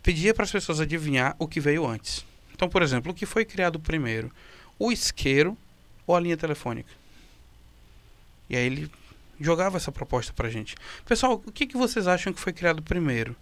[0.02, 2.24] pedia para as pessoas adivinhar o que veio antes.
[2.54, 4.32] Então, por exemplo, o que foi criado primeiro?
[4.78, 5.56] O isqueiro
[6.06, 6.90] ou a linha telefônica?
[8.48, 8.90] E aí ele
[9.40, 10.74] jogava essa proposta pra gente.
[11.04, 13.36] Pessoal, o que, que vocês acham que foi criado primeiro?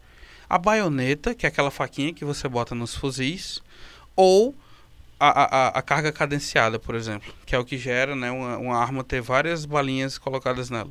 [0.49, 3.62] A baioneta, que é aquela faquinha que você bota nos fuzis,
[4.14, 4.55] ou
[5.19, 8.77] a, a, a carga cadenciada, por exemplo, que é o que gera né, uma, uma
[8.77, 10.91] arma ter várias balinhas colocadas nela.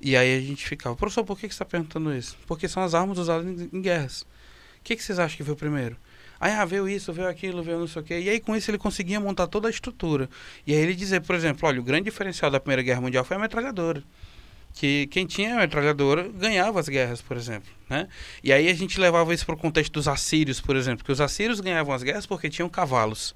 [0.00, 2.36] E aí a gente ficava, professor, por que, que você está perguntando isso?
[2.46, 4.22] Porque são as armas usadas em, em guerras.
[4.22, 5.96] O que, que vocês acham que veio primeiro?
[6.40, 8.18] Aí, ah, veio isso, veio aquilo, veio não sei o quê.
[8.18, 10.26] E aí, com isso, ele conseguia montar toda a estrutura.
[10.66, 13.36] E aí ele dizia, por exemplo, olha, o grande diferencial da Primeira Guerra Mundial foi
[13.36, 14.02] a metralhadora.
[14.74, 17.68] Que quem tinha metralhadora ganhava as guerras, por exemplo.
[17.88, 18.08] Né?
[18.42, 21.04] E aí a gente levava isso para o contexto dos assírios, por exemplo.
[21.04, 23.34] Que os assírios ganhavam as guerras porque tinham cavalos.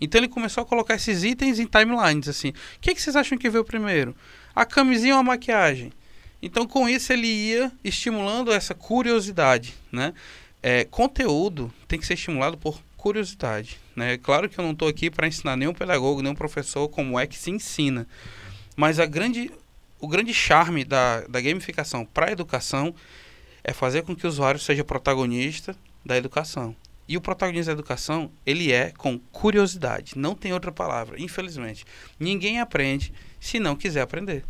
[0.00, 2.50] Então ele começou a colocar esses itens em timelines, assim.
[2.50, 4.14] O que, que vocês acham que veio primeiro?
[4.54, 5.92] A camisinha ou a maquiagem?
[6.44, 10.12] Então, com isso, ele ia estimulando essa curiosidade, né?
[10.62, 14.18] É, conteúdo tem que ser estimulado por curiosidade, né?
[14.18, 17.36] Claro que eu não estou aqui para ensinar nenhum pedagogo, nenhum professor como é que
[17.36, 18.06] se ensina,
[18.76, 19.50] mas a grande,
[20.04, 22.94] o grande charme da, da gamificação para a educação
[23.64, 26.76] é fazer com que o usuário seja protagonista da educação.
[27.08, 31.86] E o protagonista da educação, ele é com curiosidade, não tem outra palavra, infelizmente.
[32.20, 34.44] Ninguém aprende se não quiser aprender.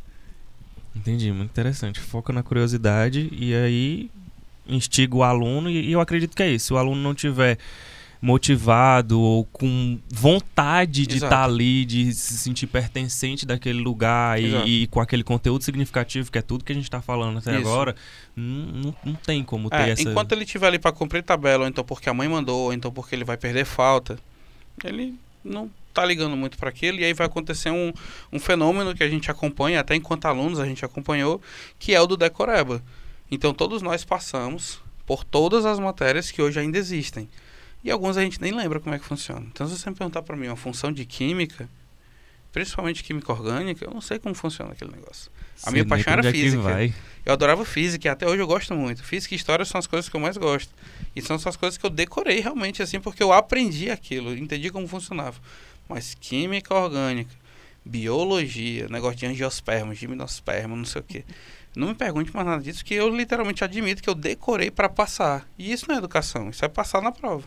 [0.94, 2.00] Entendi, muito interessante.
[2.00, 4.10] Foca na curiosidade e aí
[4.66, 6.66] instiga o aluno e, e eu acredito que é isso.
[6.66, 7.58] Se o aluno não tiver
[8.24, 14.84] motivado ou com vontade de estar tá ali, de se sentir pertencente daquele lugar e,
[14.84, 17.60] e, com aquele conteúdo significativo, que é tudo que a gente está falando até Isso.
[17.60, 17.94] agora,
[18.34, 20.08] não, não, tem como é, ter essa...
[20.08, 22.90] Enquanto ele estiver ali para cumprir tabela, ou então porque a mãe mandou, ou então
[22.90, 24.18] porque ele vai perder falta,
[24.82, 27.92] ele não tá ligando muito para aquilo e aí vai acontecer um,
[28.32, 31.42] um fenômeno que a gente acompanha, até enquanto alunos a gente acompanhou,
[31.78, 32.82] que é o do decoreba.
[33.30, 37.28] Então todos nós passamos por todas as matérias que hoje ainda existem.
[37.84, 39.46] E algumas a gente nem lembra como é que funciona.
[39.52, 41.68] Então se você me perguntar para mim uma função de química,
[42.50, 45.30] principalmente química orgânica, eu não sei como funciona aquele negócio.
[45.62, 46.94] A minha paixão era é física.
[47.26, 49.04] Eu adorava física e até hoje eu gosto muito.
[49.04, 50.72] Física e história são as coisas que eu mais gosto.
[51.14, 54.88] E são as coisas que eu decorei realmente assim, porque eu aprendi aquilo, entendi como
[54.88, 55.38] funcionava.
[55.88, 57.34] Mas química orgânica,
[57.84, 61.24] biologia, negócio de angiosperma, gimnosperma, não sei o quê.
[61.76, 65.46] Não me pergunte mais nada disso, que eu literalmente admito que eu decorei para passar.
[65.58, 67.46] E isso não é educação, isso é passar na prova.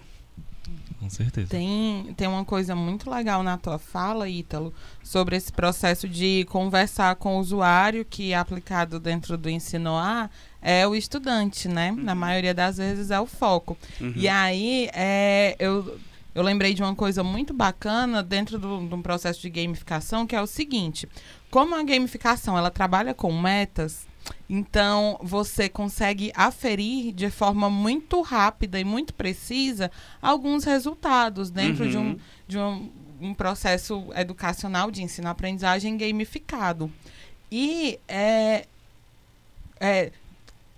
[0.99, 1.49] Com certeza.
[1.49, 7.15] Tem, tem uma coisa muito legal na tua fala, Ítalo, sobre esse processo de conversar
[7.15, 10.29] com o usuário, que é aplicado dentro do ensino A
[10.61, 11.91] é o estudante, né?
[11.91, 12.03] Uhum.
[12.03, 13.77] Na maioria das vezes é o foco.
[14.01, 14.13] Uhum.
[14.15, 15.99] E aí, é, eu
[16.37, 20.35] eu lembrei de uma coisa muito bacana dentro do, de um processo de gamificação, que
[20.35, 21.09] é o seguinte:
[21.49, 24.06] como a gamificação ela trabalha com metas,
[24.49, 31.89] então você consegue aferir de forma muito rápida e muito precisa alguns resultados dentro uhum.
[31.89, 32.19] de, um, uhum.
[32.47, 36.91] de um, um processo educacional de ensino-aprendizagem gamificado.
[37.51, 38.65] E é,
[39.79, 40.11] é,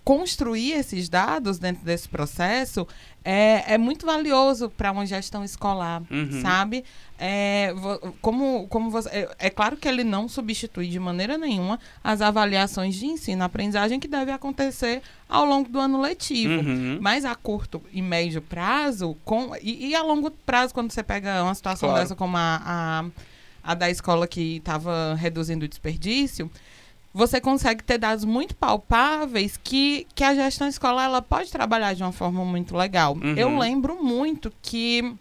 [0.04, 2.88] construir esses dados dentro desse processo
[3.24, 6.42] é, é muito valioso para uma gestão escolar, uhum.
[6.42, 6.86] sabe?
[7.22, 7.74] É,
[8.22, 12.96] como, como você, é, é, claro que ele não substitui de maneira nenhuma as avaliações
[12.96, 16.62] de ensino, aprendizagem que devem acontecer ao longo do ano letivo.
[16.62, 16.98] Uhum.
[17.02, 21.44] Mas a curto e médio prazo, com, e, e, a longo prazo, quando você pega
[21.44, 22.04] uma situação claro.
[22.04, 23.06] dessa como a, a,
[23.64, 26.50] a da escola que estava reduzindo o desperdício,
[27.20, 32.02] você consegue ter dados muito palpáveis que, que a gestão escolar ela pode trabalhar de
[32.02, 33.14] uma forma muito legal.
[33.14, 33.36] Uhum.
[33.36, 35.14] Eu lembro muito que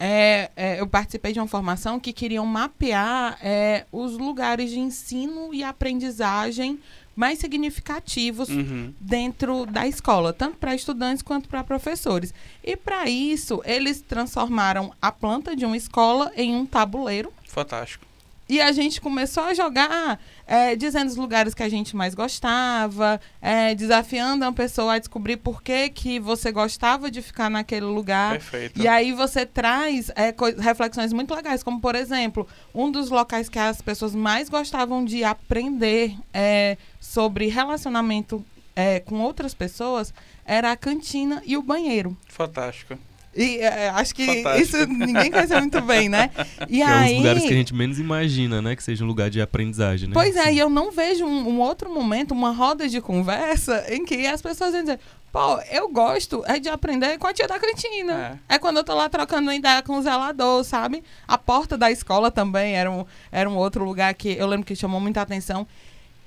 [0.00, 5.52] é, é, eu participei de uma formação que queriam mapear é, os lugares de ensino
[5.52, 6.78] e aprendizagem
[7.14, 8.94] mais significativos uhum.
[8.98, 12.32] dentro da escola, tanto para estudantes quanto para professores.
[12.64, 17.30] E para isso, eles transformaram a planta de uma escola em um tabuleiro.
[17.44, 18.07] Fantástico.
[18.48, 23.20] E a gente começou a jogar é, dizendo os lugares que a gente mais gostava,
[23.42, 28.32] é, desafiando a pessoa a descobrir por que, que você gostava de ficar naquele lugar.
[28.32, 28.80] Perfeito.
[28.80, 33.58] E aí você traz é, reflexões muito legais, como por exemplo, um dos locais que
[33.58, 40.76] as pessoas mais gostavam de aprender é, sobre relacionamento é, com outras pessoas era a
[40.76, 42.16] cantina e o banheiro.
[42.28, 42.96] Fantástico.
[43.38, 44.76] E é, acho que Fantástico.
[44.76, 46.28] isso ninguém conhece muito bem, né?
[46.68, 47.12] E que aí...
[47.12, 48.74] é um lugares que a gente menos imagina, né?
[48.74, 50.12] Que seja um lugar de aprendizagem, né?
[50.12, 54.04] Pois é, e eu não vejo um, um, outro momento, uma roda de conversa em
[54.04, 54.98] que as pessoas vão dizer,
[55.30, 58.40] pô, eu gosto é de aprender com a tia da cantina.
[58.48, 61.04] É, é quando eu tô lá trocando ideia com o zelador, sabe?
[61.28, 64.74] A porta da escola também era um, era um outro lugar que eu lembro que
[64.74, 65.64] chamou muita atenção.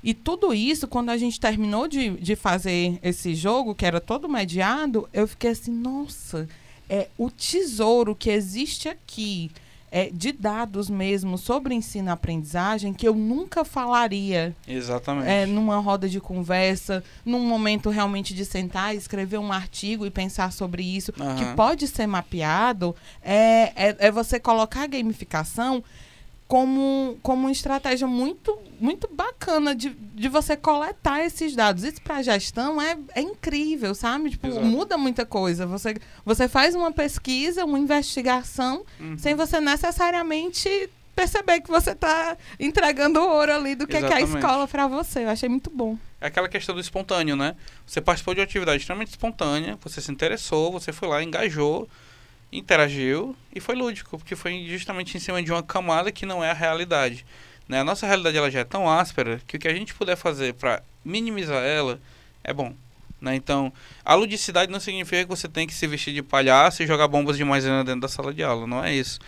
[0.02, 4.30] E tudo isso, quando a gente terminou de, de fazer esse jogo, que era todo
[4.30, 6.48] mediado, eu fiquei assim, nossa
[6.92, 9.50] é o tesouro que existe aqui
[9.90, 15.30] é, de dados mesmo sobre ensino-aprendizagem que eu nunca falaria Exatamente.
[15.30, 20.52] é, numa roda de conversa, num momento realmente de sentar, escrever um artigo e pensar
[20.52, 21.36] sobre isso, Aham.
[21.36, 25.82] que pode ser mapeado, é, é, é você colocar a gamificação
[26.52, 31.86] como, como uma estratégia muito, muito bacana de, de você coletar esses dados.
[31.86, 34.32] Isso para a gestão é, é incrível, sabe?
[34.32, 34.66] Tipo, Exato.
[34.66, 35.66] muda muita coisa.
[35.66, 35.96] Você,
[36.26, 39.18] você faz uma pesquisa, uma investigação, Uhum.
[39.18, 44.16] sem você necessariamente perceber que você está entregando o ouro ali do que, que é
[44.16, 45.24] a escola para você.
[45.24, 45.98] Eu achei muito bom.
[46.20, 47.56] É aquela questão do espontâneo, né?
[47.88, 51.88] Você participou de uma atividade extremamente espontânea, você se interessou, você foi lá, engajou,
[52.52, 56.52] interagiu e foi lúdico, porque foi justamente em cima de uma camada que não é
[56.52, 57.26] a realidade.
[57.68, 57.80] Né?
[57.80, 60.54] A nossa realidade ela já é tão áspera que o que a gente puder fazer
[60.56, 62.00] para minimizar ela
[62.44, 62.76] é bom.
[63.22, 63.36] Né?
[63.36, 63.72] Então,
[64.04, 67.38] a ludicidade não significa que você tem que se vestir de palhaço e jogar bombas
[67.38, 69.20] de maisena dentro da sala de aula, não é isso.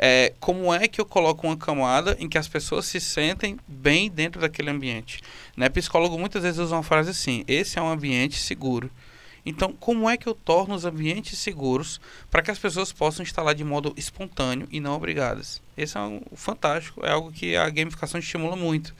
[0.00, 4.08] É, como é que eu coloco uma camada em que as pessoas se sentem bem
[4.08, 5.20] dentro daquele ambiente?
[5.56, 5.68] Né?
[5.68, 8.88] Psicólogo muitas vezes usa uma frase assim: esse é um ambiente seguro.
[9.44, 13.52] Então, como é que eu torno os ambientes seguros para que as pessoas possam lá
[13.52, 15.62] de modo espontâneo e não obrigadas?
[15.76, 18.94] Esse é um fantástico, é algo que a gamificação estimula muito.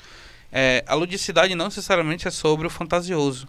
[0.51, 3.49] É, a ludicidade não necessariamente é sobre o fantasioso.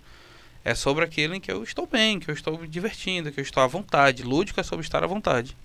[0.63, 3.43] É sobre aquilo em que eu estou bem, que eu estou me divertindo, que eu
[3.43, 4.23] estou à vontade.
[4.23, 5.55] Lúdico é sobre estar à vontade.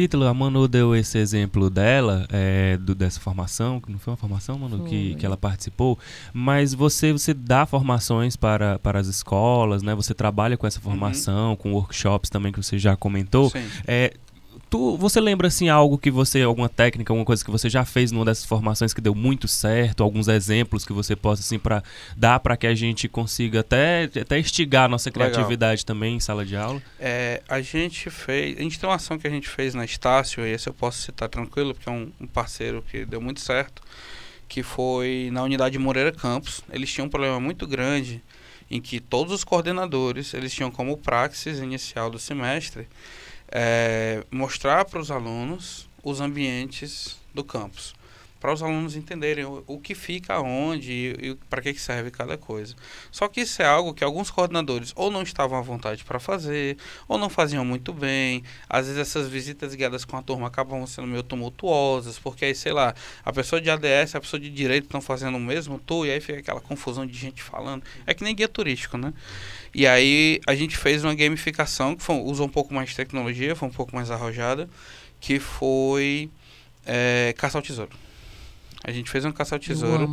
[0.00, 4.16] Ítalo, a Manu deu esse exemplo dela, é, do, dessa formação, que não foi uma
[4.16, 5.14] formação, Manu, que, Foi.
[5.14, 5.98] que ela participou,
[6.32, 9.94] mas você, você dá formações para, para as escolas, né?
[9.94, 13.50] Você trabalha com essa formação, com workshops também que você já comentou.
[13.50, 13.64] Sim.
[13.86, 14.14] É,
[14.70, 18.12] tu, você lembra assim algo que você, alguma técnica, alguma coisa que você já fez
[18.12, 21.82] numa dessas formações que deu muito certo, alguns exemplos que você possa assim para
[22.16, 25.28] dar para que a gente consiga até até instigar a nossa Legal.
[25.28, 26.80] criatividade também em sala de aula?
[27.00, 28.56] É, a gente fez.
[28.56, 31.02] A gente tem uma ação que a gente fez na Estácio, e esse eu posso
[31.02, 33.82] citar tranquilo, porque é um, um parceiro que deu muito certo,
[34.48, 36.62] que foi na unidade Moreira Campos.
[36.72, 38.22] Eles tinham um problema muito grande
[38.70, 42.86] em que todos os coordenadores eles tinham como praxis inicial do semestre
[43.50, 47.94] é, mostrar para os alunos os ambientes do campus.
[48.40, 52.36] Para os alunos entenderem o, o que fica onde e, e para que, serve cada
[52.38, 52.74] coisa.
[53.10, 56.76] Só que isso é algo que alguns coordenadores ou não estavam à vontade para fazer,
[57.06, 58.42] ou não faziam muito bem.
[58.68, 62.72] Às vezes essas visitas guiadas com a turma acabam sendo meio tumultuosas, porque aí, sei
[62.72, 66.06] lá, a pessoa de ADS e a pessoa de direito estão fazendo o mesmo tour,
[66.06, 67.82] e aí fica aquela confusão de gente falando.
[68.06, 69.12] É que nem guia turístico, né?
[69.74, 73.54] E aí a gente fez uma gamificação que foi, usou um pouco mais de tecnologia,
[73.54, 74.68] foi um pouco mais arrojada,
[75.20, 76.30] que foi
[76.84, 78.09] é, caça ao tesouro.
[78.82, 80.08] A gente fez um caça ao tesouro.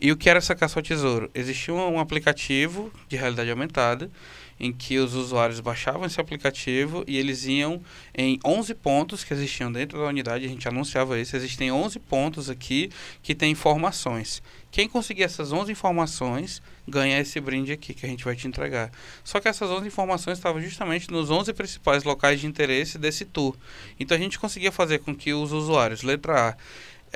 [0.00, 1.30] E o que era essa caça ao tesouro?
[1.34, 4.10] Existia um, um aplicativo de realidade aumentada
[4.58, 7.80] em que os usuários baixavam esse aplicativo e eles iam
[8.16, 12.48] em 11 pontos que existiam dentro da unidade, a gente anunciava isso, existem 11 pontos
[12.48, 12.90] aqui
[13.22, 14.42] que tem informações.
[14.70, 18.90] Quem conseguir essas 11 informações ganha esse brinde aqui que a gente vai te entregar.
[19.24, 23.56] Só que essas 11 informações estavam justamente nos 11 principais locais de interesse desse tour.
[23.98, 26.56] Então a gente conseguia fazer com que os usuários, letra A,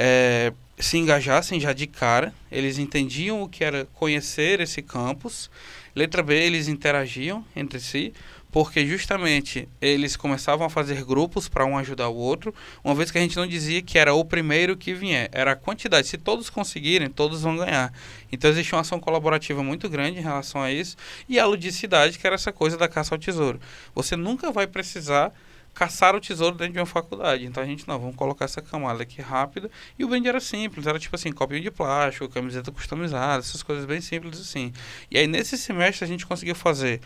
[0.03, 5.51] é, se engajassem já de cara, eles entendiam o que era conhecer esse campus.
[5.95, 8.15] Letra B, eles interagiam entre si,
[8.51, 13.19] porque justamente eles começavam a fazer grupos para um ajudar o outro, uma vez que
[13.19, 16.09] a gente não dizia que era o primeiro que vier, era a quantidade.
[16.09, 17.93] Se todos conseguirem, todos vão ganhar.
[18.33, 20.97] Então existe uma ação colaborativa muito grande em relação a isso,
[21.29, 23.61] e a ludicidade, que era essa coisa da caça ao tesouro.
[23.95, 25.31] Você nunca vai precisar
[25.75, 27.45] caçar o tesouro dentro de uma faculdade.
[27.45, 29.71] Então a gente, não, vamos colocar essa camada aqui rápida.
[29.99, 33.85] E o brinde era simples, era tipo assim, copinho de plástico, camiseta customizada, essas coisas
[33.85, 34.73] bem simples assim.
[35.11, 37.01] E aí nesse semestre a gente conseguiu fazer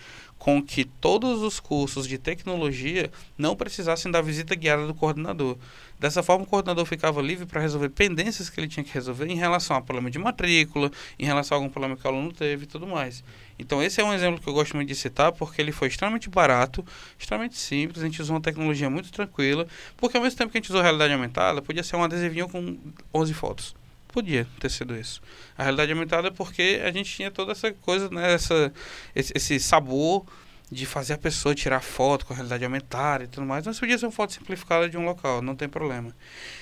[0.44, 5.56] com que todos os cursos de tecnologia não precisassem da visita guiada do coordenador.
[5.98, 9.36] Dessa forma, o coordenador ficava livre para resolver pendências que ele tinha que resolver em
[9.36, 12.66] relação a problema de matrícula, em relação a algum problema que o aluno teve e
[12.66, 13.24] tudo mais.
[13.58, 16.28] Então, esse é um exemplo que eu gosto muito de citar, porque ele foi extremamente
[16.28, 16.84] barato,
[17.18, 19.66] extremamente simples, a gente usou uma tecnologia muito tranquila,
[19.96, 22.76] porque ao mesmo tempo que a gente usou realidade aumentada, podia ser um adesivinho com
[23.14, 23.83] 11 fotos.
[24.14, 25.20] Podia ter sido isso.
[25.58, 28.72] A realidade aumentada é porque a gente tinha toda essa coisa, né, essa,
[29.12, 30.24] esse, esse sabor
[30.70, 33.98] de fazer a pessoa tirar foto com a realidade aumentada e tudo mais, mas podia
[33.98, 36.14] ser uma foto simplificada de um local, não tem problema.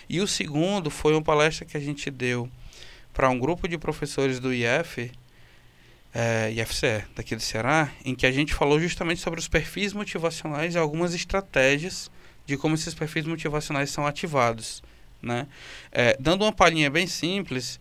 [0.08, 2.48] E o segundo foi uma palestra que a gente deu
[3.12, 5.12] para um grupo de professores do IF,
[6.14, 10.74] é, IFCE, daqui do Ceará, em que a gente falou justamente sobre os perfis motivacionais
[10.74, 12.10] e algumas estratégias
[12.46, 14.82] de como esses perfis motivacionais são ativados.
[15.22, 15.46] Né?
[15.90, 17.78] É, dando uma palhinha bem simples,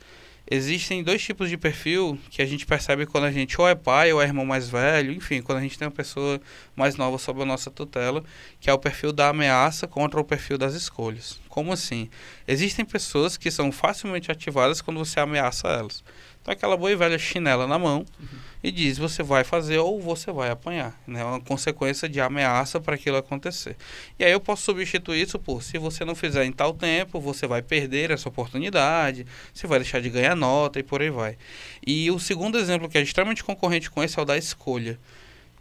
[0.53, 4.11] Existem dois tipos de perfil que a gente percebe quando a gente ou é pai
[4.11, 6.41] ou é irmão mais velho, enfim, quando a gente tem uma pessoa
[6.75, 8.21] mais nova sob a nossa tutela,
[8.59, 11.39] que é o perfil da ameaça contra o perfil das escolhas.
[11.47, 12.09] Como assim?
[12.45, 16.03] Existem pessoas que são facilmente ativadas quando você ameaça elas.
[16.41, 18.27] Então aquela boa e velha chinela na mão uhum.
[18.63, 20.99] e diz você vai fazer ou você vai apanhar.
[21.07, 21.23] É né?
[21.23, 23.77] uma consequência de ameaça para aquilo acontecer.
[24.17, 27.45] E aí eu posso substituir isso por se você não fizer em tal tempo, você
[27.45, 31.37] vai perder essa oportunidade, você vai deixar de ganhar nota e por aí vai.
[31.85, 34.99] E o segundo exemplo que é extremamente concorrente com esse é o da escolha,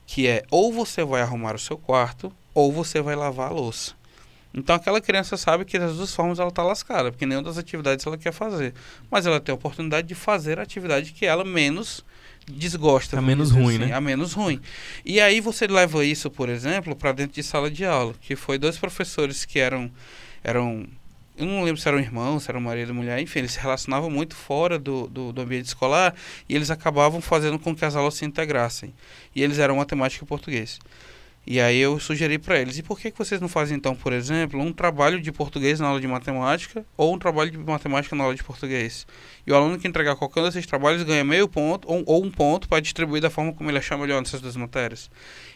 [0.06, 3.99] que é ou você vai arrumar o seu quarto ou você vai lavar a louça.
[4.52, 8.04] Então aquela criança sabe que das duas formas ela está lascada, porque nenhuma das atividades
[8.06, 8.74] ela quer fazer.
[9.10, 12.04] Mas ela tem a oportunidade de fazer a atividade que ela menos
[12.48, 13.18] desgosta.
[13.18, 13.92] A menos ruim, assim, né?
[13.92, 14.60] A menos ruim.
[15.04, 18.58] E aí você leva isso, por exemplo, para dentro de sala de aula, que foi
[18.58, 19.90] dois professores que eram
[20.42, 20.86] eram
[21.40, 24.10] eu não lembro se eram irmãos, se eram marido e mulher, enfim, eles se relacionavam
[24.10, 26.14] muito fora do, do, do, ambiente escolar
[26.46, 28.92] e eles acabavam fazendo com que as aulas se integrassem.
[29.34, 30.78] E eles eram matemática e português.
[31.50, 34.12] E aí eu sugeri para eles, e por que, que vocês não fazem então, por
[34.12, 38.22] exemplo, um trabalho de português na aula de matemática ou um trabalho de matemática na
[38.22, 39.04] aula de português?
[39.44, 42.30] E o aluno que entregar qualquer um desses trabalhos ganha meio ponto ou, ou um
[42.30, 45.10] ponto para distribuir da forma como ele achar melhor nessas duas matérias.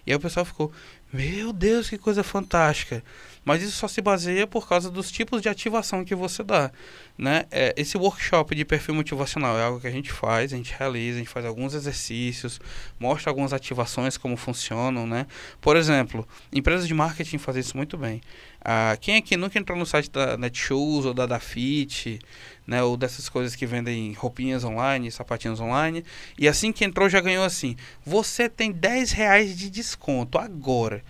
[0.05, 0.73] E aí o pessoal ficou,
[1.13, 3.03] meu Deus, que coisa fantástica.
[3.45, 6.73] Mas isso só se baseia por causa dos tipos de ativação que você dá.
[7.17, 7.45] Né?
[7.51, 11.17] É, esse workshop de perfil motivacional é algo que a gente faz, a gente realiza,
[11.17, 12.59] a gente faz alguns exercícios,
[12.99, 15.07] mostra algumas ativações, como funcionam.
[15.07, 15.27] Né?
[15.61, 18.23] Por exemplo, empresas de marketing fazem isso muito bem.
[18.65, 22.19] Ah, quem aqui nunca entrou no site da Netshoes ou da Dafit,
[22.67, 26.03] né, ou dessas coisas que vendem roupinhas online, sapatinhos online,
[26.39, 31.05] e assim que entrou já ganhou assim, você tem 10 reais de desconto agora.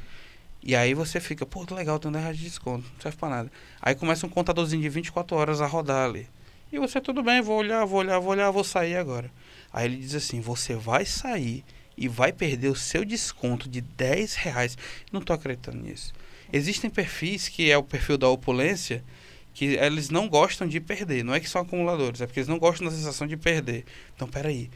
[0.61, 3.29] E aí você fica, pô, que legal, tem 10 reais de desconto, não serve pra
[3.29, 3.53] nada.
[3.81, 6.27] Aí começa um contadorzinho de 24 horas a rodar ali.
[6.73, 9.31] E você, tudo bem, vou olhar, vou olhar, vou olhar, vou sair agora.
[9.73, 11.65] Aí ele diz assim, você vai sair
[11.97, 14.77] e vai perder o seu desconto de 10 reais.
[15.13, 16.13] Não tô acreditando nisso.
[16.53, 19.05] Existem perfis que é o perfil da opulência,
[19.53, 21.25] que eles não gostam de perder.
[21.25, 23.85] Não é que são acumuladores, é porque eles não gostam da sensação de perder.
[24.15, 24.71] Então, peraí,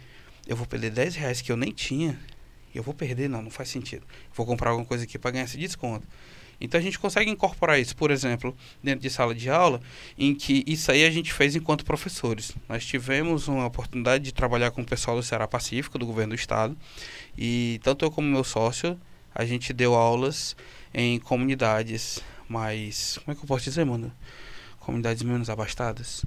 [0.47, 2.19] eu vou perder 10 reais que eu nem tinha
[2.79, 3.29] eu vou perder?
[3.29, 4.07] Não, não faz sentido.
[4.35, 6.07] Vou comprar alguma coisa aqui para ganhar esse desconto.
[6.61, 9.81] Então a gente consegue incorporar isso, por exemplo, dentro de sala de aula,
[10.17, 12.53] em que isso aí a gente fez enquanto professores.
[12.69, 16.35] Nós tivemos uma oportunidade de trabalhar com o pessoal do Ceará Pacífico, do governo do
[16.35, 16.77] estado,
[17.37, 18.99] e tanto eu como meu sócio,
[19.33, 20.57] a gente deu aulas
[20.93, 24.13] em comunidades mais, como é que eu posso dizer, mano?
[24.81, 26.25] Comunidades menos abastadas.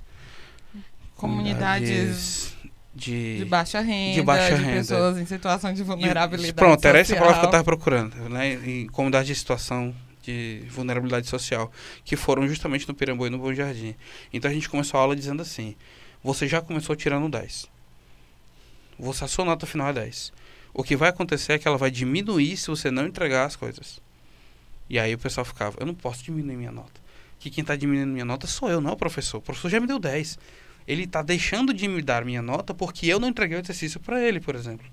[1.15, 2.61] Comunidades, comunidades
[2.93, 4.77] de, de baixa renda, de, baixa de renda.
[4.77, 6.89] pessoas em situação de vulnerabilidade e, Pronto, social.
[6.89, 8.53] era essa a palavra que eu estava procurando, né?
[8.53, 11.71] Em comunidade de situação de vulnerabilidade social,
[12.03, 13.95] que foram justamente no Pirambu e no Bom Jardim.
[14.31, 15.75] Então a gente começou a aula dizendo assim:
[16.23, 17.67] você já começou tirando 10.
[18.99, 20.31] Você, a sua nota final é 10.
[20.73, 23.99] O que vai acontecer é que ela vai diminuir se você não entregar as coisas.
[24.91, 27.01] E aí o pessoal ficava: eu não posso diminuir minha nota.
[27.39, 29.37] Que quem está diminuindo minha nota sou eu, não o professor.
[29.37, 30.37] O professor já me deu 10
[30.87, 34.21] ele está deixando de me dar minha nota porque eu não entreguei o exercício para
[34.21, 34.85] ele, por exemplo.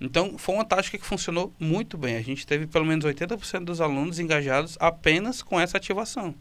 [0.00, 2.16] Então, foi uma tática que funcionou muito bem.
[2.16, 6.34] A gente teve pelo menos 80% dos alunos engajados apenas com essa ativação.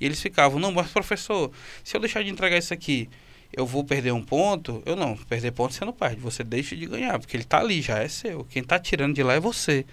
[0.00, 1.50] E eles ficavam, não, mas professor,
[1.84, 3.08] se eu deixar de entregar isso aqui,
[3.52, 4.82] eu vou perder um ponto?
[4.84, 7.80] Eu não, perder ponto você não perde, você deixa de ganhar, porque ele está ali,
[7.80, 8.44] já é seu.
[8.44, 9.86] Quem está tirando de lá é você.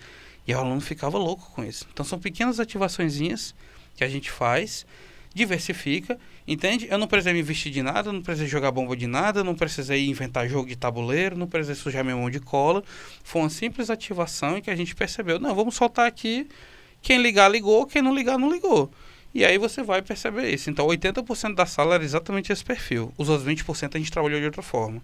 [0.47, 1.87] E o aluno ficava louco com isso.
[1.91, 3.55] Então, são pequenas ativaçõezinhas
[3.95, 4.85] que a gente faz
[5.35, 6.17] diversifica,
[6.47, 6.87] entende?
[6.89, 10.07] Eu não precisei me vestir de nada, não precisei jogar bomba de nada, não precisei
[10.07, 12.81] inventar jogo de tabuleiro, não precisei sujar minha mão de cola.
[13.21, 16.47] Foi uma simples ativação em que a gente percebeu, não, vamos soltar aqui,
[17.01, 18.89] quem ligar, ligou, quem não ligar, não ligou.
[19.33, 20.69] E aí você vai perceber isso.
[20.69, 23.11] Então, 80% da sala era exatamente esse perfil.
[23.17, 25.01] Os outros 20% a gente trabalhou de outra forma.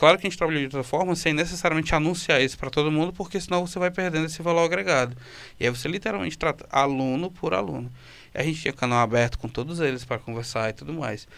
[0.00, 3.12] Claro que a gente trabalhou de outra forma, sem necessariamente anunciar isso para todo mundo,
[3.12, 5.14] porque senão você vai perdendo esse valor agregado.
[5.60, 7.92] E aí você literalmente trata aluno por aluno.
[8.32, 11.28] A gente tinha canal aberto com todos eles para conversar e tudo mais.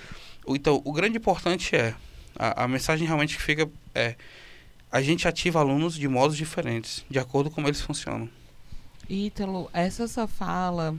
[0.47, 1.93] Então, o grande importante é,
[2.39, 4.15] a, a mensagem realmente que fica é,
[4.93, 8.31] a gente ativa alunos de modos diferentes, de acordo com como eles funcionam.
[9.09, 10.95] Ítalo, essa sua fala,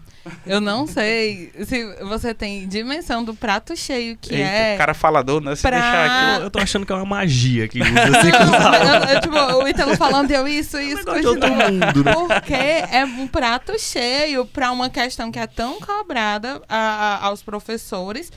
[0.45, 4.77] eu não sei se você tem dimensão do prato cheio que Eita, é.
[4.77, 5.55] cara falador, né?
[5.55, 5.71] Se pra...
[5.71, 6.39] deixar aqui.
[6.39, 7.89] Eu, eu tô achando que é uma magia que usa
[8.19, 11.71] assim não, eu, eu, tipo, o Ítalo falando eu isso, isso, é continua.
[11.71, 12.13] Mundo, né?
[12.13, 17.41] Porque é um prato cheio para uma questão que é tão cobrada a, a, aos
[17.41, 18.31] professores.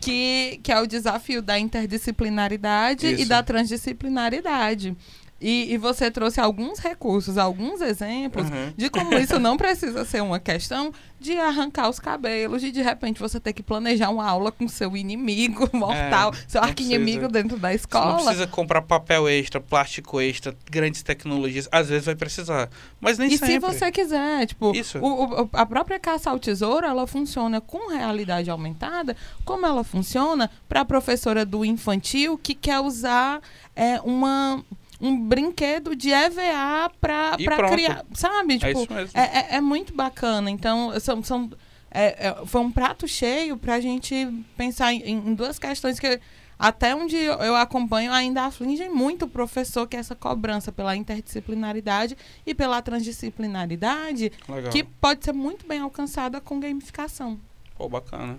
[0.00, 3.22] Que, que é o desafio da interdisciplinaridade Isso.
[3.22, 4.94] e da transdisciplinaridade.
[5.40, 8.72] E, e você trouxe alguns recursos, alguns exemplos Uhum.
[8.76, 13.18] de como isso não precisa ser uma questão de arrancar os cabelos, de de repente
[13.20, 17.42] você ter que planejar uma aula com seu inimigo mortal, seu não arqui-inimigo precisa.
[17.42, 18.16] dentro da Você escola.
[18.16, 21.68] não precisa comprar papel extra, plástico extra, grandes tecnologias.
[21.72, 22.68] Às vezes vai precisar.
[23.00, 23.52] Mas nem E sempre.
[23.54, 28.50] se você quiser, tipo, o- o- a própria caça ao tesouro, ela funciona com realidade
[28.50, 33.40] aumentada, como ela funciona para a professora do infantil que quer usar
[33.76, 34.62] é, uma,
[35.00, 37.36] um brinquedo de EVA para
[37.70, 38.54] criar, sabe?
[38.54, 39.20] É Tipo, isso mesmo.
[39.20, 40.50] é, é- é muito bacana.
[40.50, 41.50] Então, são, são,
[41.90, 44.14] é- é- foi um prato cheio para a gente
[44.56, 46.20] pensar em, em duas questões que
[46.56, 50.94] até onde eu eu acompanho ainda afligem muito o professor, que é essa cobrança pela
[50.94, 52.16] interdisciplinaridade
[52.46, 54.70] e pela transdisciplinaridade, Legal.
[54.70, 57.38] que pode ser muito bem alcançada com gamificação.
[57.76, 58.36] Pô, bacana.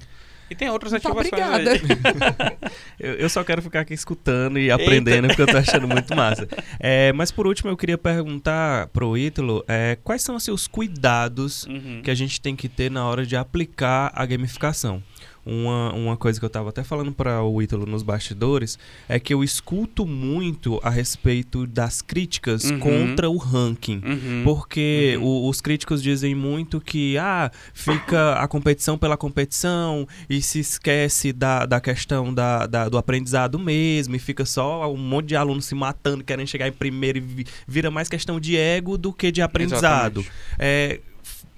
[0.50, 1.72] E tem outras Muito ativações obrigada.
[1.72, 2.58] aí.
[3.00, 6.48] Eu, eu só quero ficar aqui escutando e aprendendo, porque eu tô achando muito massa.
[6.80, 11.66] É, mas por último, eu queria perguntar pro Ítalo é, quais são assim, os cuidados
[11.66, 12.02] Uhum.
[12.04, 15.04] que a gente tem que ter na hora de aplicar a gamificação.
[15.46, 19.34] Uma, uma coisa que eu estava até falando para o Ítalo nos bastidores é que
[19.34, 22.80] eu escuto muito a respeito das críticas Uhum.
[22.80, 24.02] contra o ranking.
[24.04, 24.42] Uhum.
[24.44, 25.24] Porque Uhum.
[25.26, 31.32] o- os críticos dizem muito que ah, fica a competição pela competição e se esquece
[31.32, 35.66] da, da questão da, da- do aprendizado mesmo e fica só um monte de alunos
[35.66, 39.32] se matando, querendo chegar em primeiro e vi- vira mais questão de ego do que
[39.32, 40.22] de aprendizado.
[40.22, 40.32] Exatamente.
[40.58, 41.00] É,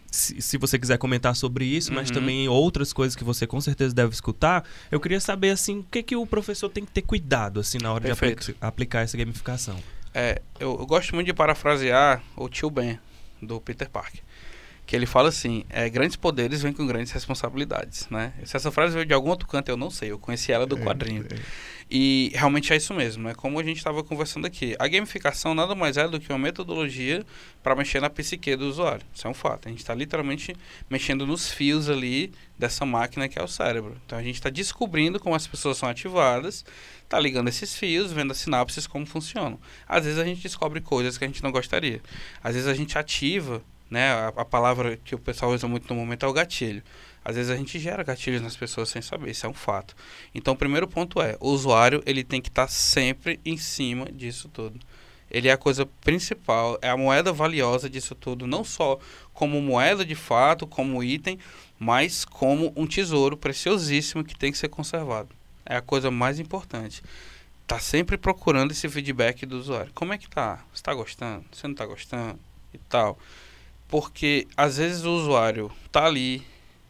[0.10, 2.14] se, se você quiser comentar sobre isso, mas Uhum.
[2.16, 6.02] também outras coisas que você com certeza deve escutar, eu queria saber assim, o que,
[6.04, 8.42] que o professor tem que ter cuidado assim na hora de Perfeito.
[8.44, 9.78] apli- aplicar essa gamificação.
[10.14, 13.00] É, eu, eu gosto muito de parafrasear o tio Ben,
[13.42, 14.22] do Peter Parker.
[14.88, 18.34] Que ele fala assim, é, grandes poderes vêm com grandes responsabilidades, né?
[18.46, 20.12] Se essa frase veio de algum outro canto, eu não sei.
[20.12, 21.26] Eu conheci ela do quadrinho.
[21.90, 23.34] E realmente é isso mesmo, né?
[23.34, 24.76] Como a gente estava conversando aqui.
[24.80, 27.26] A gamificação nada mais é do que uma metodologia
[27.62, 29.06] para mexer na psique do usuário.
[29.14, 29.68] Isso é um fato.
[29.68, 30.56] A gente está literalmente
[30.90, 33.96] mexendo nos fios ali dessa máquina que é o cérebro.
[34.06, 36.66] Então a gente está descobrindo como as pessoas são ativadas,
[37.04, 39.60] está ligando esses fios, vendo as sinapses como funcionam.
[39.88, 42.02] Às vezes a gente descobre coisas que a gente não gostaria.
[42.44, 44.12] Às vezes a gente ativa, né?
[44.12, 46.84] A, a palavra que o pessoal usa muito no momento é o gatilho.
[47.24, 49.96] Às vezes a gente gera gatilhos nas pessoas sem saber, isso é um fato.
[50.34, 54.48] Então, o primeiro ponto é, o usuário ele tem que estar sempre em cima disso
[54.48, 54.80] tudo.
[55.30, 58.98] Ele é a coisa principal, é a moeda valiosa disso tudo, não só
[59.34, 61.38] como moeda de fato, como item,
[61.78, 65.30] mas como um tesouro preciosíssimo que tem que ser conservado.
[65.66, 67.04] É a coisa mais importante.
[67.68, 69.92] Tá sempre procurando esse feedback do usuário.
[69.94, 70.64] Como é que tá?
[70.74, 71.44] Você tá gostando?
[71.52, 72.40] Você não tá gostando?
[72.74, 73.20] E tal.
[73.88, 76.46] Porque às vezes o usuário tá ali,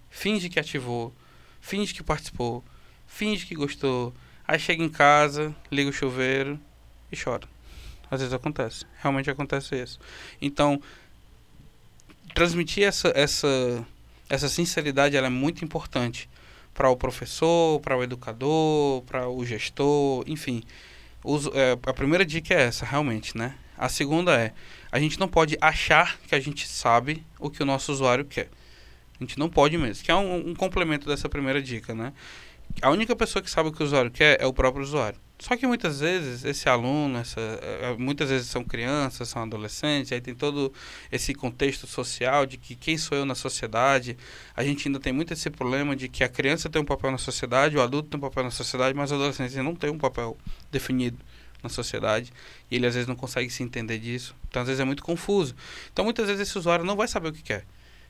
[0.10, 1.14] finge que ativou,
[1.62, 2.64] finge que participou,
[3.06, 4.14] finge que gostou,
[4.48, 6.60] aí chega em casa, liga o chuveiro
[7.12, 7.48] e chora.
[8.10, 10.00] Às vezes acontece, realmente acontece isso.
[10.42, 10.82] Então,
[12.34, 13.86] transmitir essa essa
[14.30, 16.30] essa sinceridade ela é muito importante
[16.74, 20.64] para o professor, para o educador, para o gestor, enfim.
[21.54, 23.56] É, a primeira dica é essa, realmente, né?
[23.78, 24.54] A segunda é,
[24.92, 28.50] a gente não pode achar que a gente sabe o que o nosso usuário quer.
[29.20, 32.14] A gente não pode mesmo, que é um, um complemento dessa primeira dica, né?
[32.82, 35.20] A única pessoa que sabe o que o usuário quer é o próprio usuário.
[35.40, 40.20] Só que muitas vezes esse aluno, essa, eh, muitas vezes são crianças, são adolescentes, aí
[40.20, 40.74] tem todo
[41.12, 44.18] esse contexto social de que quem sou eu na sociedade.
[44.56, 47.20] A gente ainda tem muito esse problema de que a criança tem um papel na
[47.20, 50.36] sociedade, o adulto tem um papel na sociedade, mas o adolescente não tem um papel
[50.72, 51.18] definido
[51.68, 52.32] na sociedade
[52.70, 54.36] e ele às vezes não consegue se entender disso.
[54.50, 55.56] Então às vezes é muito confuso.
[55.92, 57.66] Então muitas vezes esse usuário não vai saber o que quer,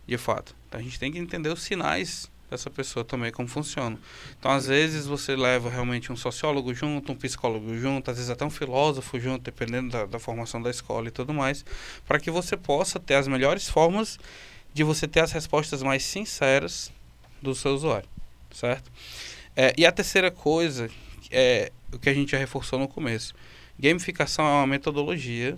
[0.08, 0.56] de fato.
[0.68, 4.00] Então a gente tem que entender os sinais dessa pessoa também, como funciona.
[4.40, 8.46] Então, às vezes, você leva realmente um sociólogo junto, um psicólogo junto, às vezes até
[8.46, 11.66] um filósofo junto, dependendo da, da formação da escola e tudo mais,
[12.08, 14.18] para que você possa ter as melhores formas
[14.74, 16.92] de você ter as respostas mais sinceras
[17.42, 18.08] do seu usuário,
[18.52, 18.92] certo?
[19.56, 20.90] É, e a terceira coisa
[21.32, 23.34] é o que a gente já reforçou no começo.
[23.80, 25.58] Gamificação é uma metodologia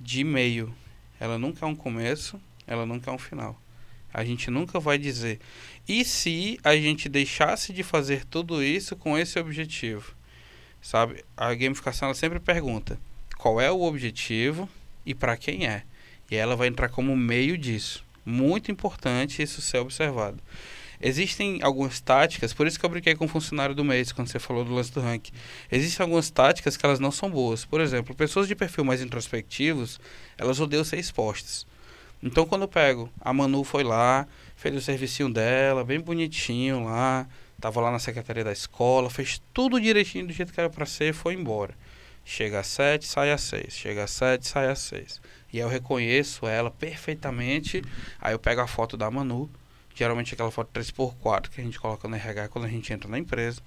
[0.00, 0.74] de meio.
[1.20, 3.60] Ela nunca é um começo, ela nunca é um final.
[4.12, 5.40] A gente nunca vai dizer.
[5.88, 10.14] E se a gente deixasse de fazer tudo isso com esse objetivo?
[10.80, 11.24] Sabe?
[11.36, 12.98] A gamificação ela sempre pergunta
[13.38, 14.68] qual é o objetivo
[15.06, 15.84] e para quem é.
[16.30, 18.04] E ela vai entrar como meio disso.
[18.24, 20.38] Muito importante isso ser observado.
[21.04, 24.38] Existem algumas táticas, por isso que eu brinquei com o funcionário do mês quando você
[24.38, 25.32] falou do lance do ranking.
[25.70, 27.64] Existem algumas táticas que elas não são boas.
[27.64, 29.98] Por exemplo, pessoas de perfil mais introspectivos,
[30.38, 31.66] elas odeiam ser expostas.
[32.22, 37.26] Então, quando eu pego, a Manu foi lá, fez o servicinho dela, bem bonitinho lá,
[37.60, 41.10] tava lá na secretaria da escola, fez tudo direitinho do jeito que era para ser
[41.10, 41.74] e foi embora.
[42.24, 43.74] Chega às 7, sai às 6.
[43.74, 45.20] Chega às 7, sai às 6.
[45.52, 47.82] E aí eu reconheço ela perfeitamente.
[48.20, 49.50] Aí eu pego a foto da Manu,
[49.94, 53.18] geralmente aquela foto 3x4 que a gente coloca no RH quando a gente entra na
[53.18, 53.60] empresa.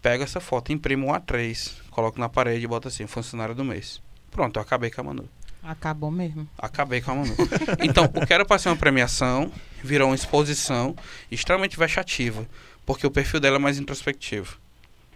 [0.00, 4.02] Pego essa foto, imprimo um A3, coloco na parede e boto assim, funcionário do mês.
[4.30, 5.28] Pronto, eu acabei com a Manu.
[5.62, 6.48] Acabou mesmo.
[6.58, 7.36] Acabei com a Manu.
[7.84, 10.96] então, o que era para ser uma premiação virou uma exposição
[11.30, 12.48] extremamente vexativa,
[12.84, 14.58] porque o perfil dela é mais introspectivo.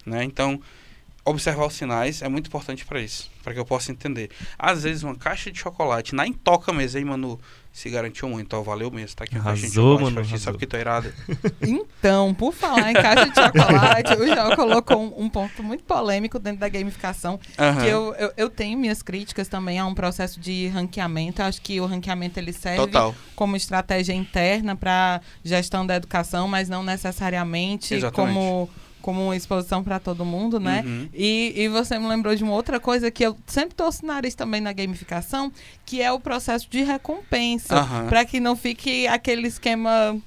[0.05, 0.23] Né?
[0.23, 0.63] Então,
[1.25, 4.31] observar os sinais é muito importante para isso, para que eu possa entender.
[4.57, 7.41] Às vezes, uma caixa de chocolate na intoca mesmo, aí, Manu,
[7.77, 9.15] se garantiu muito, então valeu mesmo.
[9.15, 11.13] Tá aqui de chocolate mano, pra ti, sabe que tô irado.
[11.61, 16.39] Então, por falar em caixa de chocolate, o João colocou um, um, ponto muito polêmico
[16.39, 17.83] dentro da gamificação, Aham.
[17.83, 21.43] que eu, eu, eu tenho minhas críticas também a um processo de ranqueamento.
[21.43, 23.15] Eu acho que o ranqueamento ele serve Total.
[23.35, 28.35] como estratégia interna para gestão da educação, mas não necessariamente Exatamente.
[28.35, 28.71] como
[29.07, 30.83] como uma exposição para todo mundo, né?
[30.85, 31.09] Uhum.
[31.15, 34.35] E, e você me lembrou de uma outra coisa que eu sempre torço o nariz
[34.35, 35.53] também na gamificação,
[35.85, 38.07] que é o processo de recompensa, Aham.
[38.09, 40.19] para que não fique aquele esquema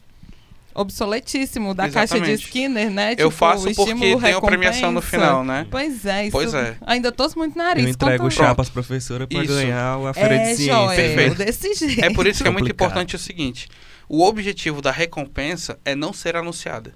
[0.74, 2.46] obsoletíssimo da caixa de Exatamente.
[2.46, 3.12] Skinner, né?
[3.12, 5.68] Eu Tipo, faço porque tem a premiação no final, né?
[5.70, 6.32] Pois é, isso.
[6.32, 6.78] Pois é.
[6.86, 7.84] Ainda torço muito nariz.
[7.84, 9.54] Eu entrego o Conta- pras professoras pra Isso.
[9.54, 10.74] ganhar a feira de É, ciência.
[10.74, 11.36] Joel, Perfeito.
[11.36, 12.06] desse jeito.
[12.06, 12.88] É por isso que é muito Complicado.
[12.88, 13.68] importante o seguinte:
[14.08, 16.94] o objetivo da recompensa é não ser anunciada.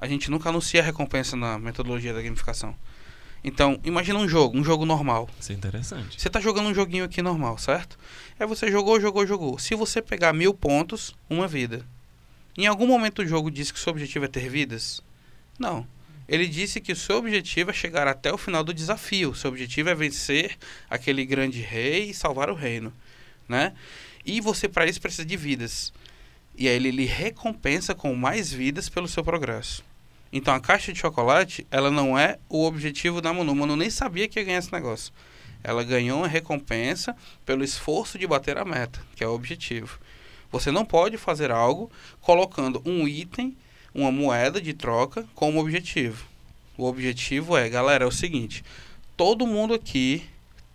[0.00, 2.74] A gente nunca anuncia a recompensa na metodologia da gamificação.
[3.42, 5.28] Então, imagina um jogo, um jogo normal.
[5.38, 6.20] Isso é interessante.
[6.20, 7.98] Você tá jogando um joguinho aqui normal, certo?
[8.38, 9.58] Aí você jogou, jogou, jogou.
[9.58, 11.86] Se você pegar mil pontos, uma vida.
[12.56, 15.00] Em algum momento o jogo disse que o seu objetivo é ter vidas?
[15.58, 15.86] Não.
[16.28, 19.30] Ele disse que o seu objetivo é chegar até o final do desafio.
[19.30, 20.56] O seu objetivo é vencer
[20.88, 22.92] aquele grande rei e salvar o reino,
[23.48, 23.72] né?
[24.24, 25.92] E você para isso precisa de vidas.
[26.56, 29.82] E aí ele lhe recompensa com mais vidas pelo seu progresso.
[30.32, 33.54] Então a caixa de chocolate, ela não é o objetivo da Manu.
[33.54, 35.12] Manu nem sabia que ia ganhar esse negócio.
[35.62, 39.98] Ela ganhou uma recompensa pelo esforço de bater a meta, que é o objetivo.
[40.50, 43.56] Você não pode fazer algo colocando um item,
[43.94, 46.24] uma moeda de troca como objetivo.
[46.78, 48.64] O objetivo é, galera, é o seguinte:
[49.16, 50.24] todo mundo aqui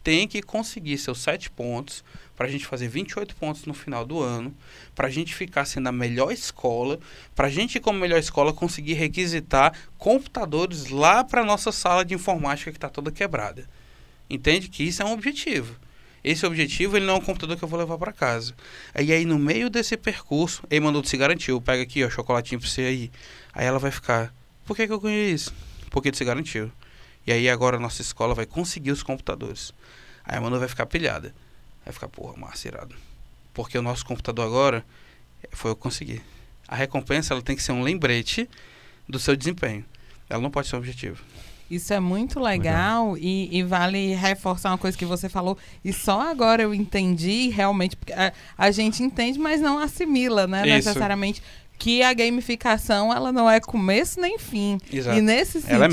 [0.03, 2.03] tem que conseguir seus 7 pontos
[2.35, 4.53] para a gente fazer 28 pontos no final do ano,
[4.93, 6.99] para a gente ficar sendo a melhor escola,
[7.33, 12.71] para a gente, como melhor escola, conseguir requisitar computadores lá para nossa sala de informática
[12.71, 13.67] que está toda quebrada.
[14.29, 15.75] Entende que isso é um objetivo.
[16.23, 18.55] Esse objetivo ele não é um computador que eu vou levar para casa.
[18.99, 22.67] E aí no meio desse percurso, ele mandou se garantiu, pega aqui, ó, chocolatinho para
[22.67, 23.11] você aí.
[23.53, 24.33] Aí ela vai ficar,
[24.65, 25.53] por que, que eu ganhei isso?
[25.91, 26.71] Porque tu se garantiu.
[27.27, 29.71] E aí agora a nossa escola vai conseguir os computadores.
[30.23, 31.33] Aí a Manu vai ficar pilhada.
[31.85, 32.95] Vai ficar, porra, massa, irado.
[33.53, 34.83] Porque o nosso computador agora
[35.51, 36.21] foi eu conseguir.
[36.67, 38.49] A recompensa ela tem que ser um lembrete
[39.07, 39.85] do seu desempenho.
[40.29, 41.23] Ela não pode ser um objetivo.
[41.69, 45.57] Isso é muito legal e, e vale reforçar uma coisa que você falou.
[45.83, 50.61] E só agora eu entendi realmente, porque a, a gente entende, mas não assimila, né?
[50.61, 50.87] Isso.
[50.87, 51.41] Necessariamente.
[51.77, 54.77] Que a gamificação ela não é começo nem fim.
[54.91, 55.17] Exato.
[55.17, 55.89] E nesse Ela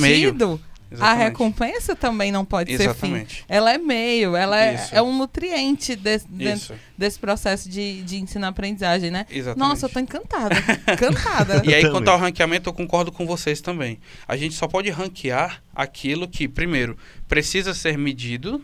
[0.96, 1.28] sentido, a Exatamente.
[1.28, 3.08] recompensa também não pode ser fim.
[3.08, 3.44] Exatamente.
[3.48, 9.10] Ela é meio, ela é, é um nutriente desse- dentro desse processo de, de ensino-aprendizagem,
[9.10, 9.26] né?
[9.30, 9.58] Exatamente.
[9.68, 10.54] Nossa, eu tô encantada.
[10.92, 11.62] encantada.
[11.64, 13.98] E aí, quanto ao ranqueamento, eu concordo com vocês também.
[14.26, 18.62] A gente só pode ranquear aquilo que, primeiro, precisa ser medido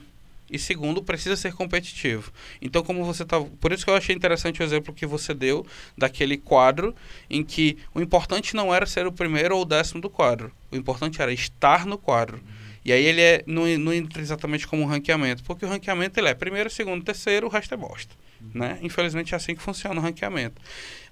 [0.51, 2.33] e, segundo, precisa ser competitivo.
[2.61, 3.41] Então, como você tá.
[3.41, 6.95] Por isso que eu achei interessante o exemplo que você deu daquele quadro
[7.29, 10.51] em que o importante não era ser o primeiro ou o décimo do quadro.
[10.71, 12.41] O importante era estar no quadro.
[12.85, 16.29] E aí ele é, não, não entra exatamente como um ranqueamento, porque o ranqueamento ele
[16.29, 18.15] é primeiro, segundo, terceiro, o resto é bosta.
[18.55, 18.79] Né?
[18.81, 20.63] Infelizmente é assim que funciona o ranqueamento.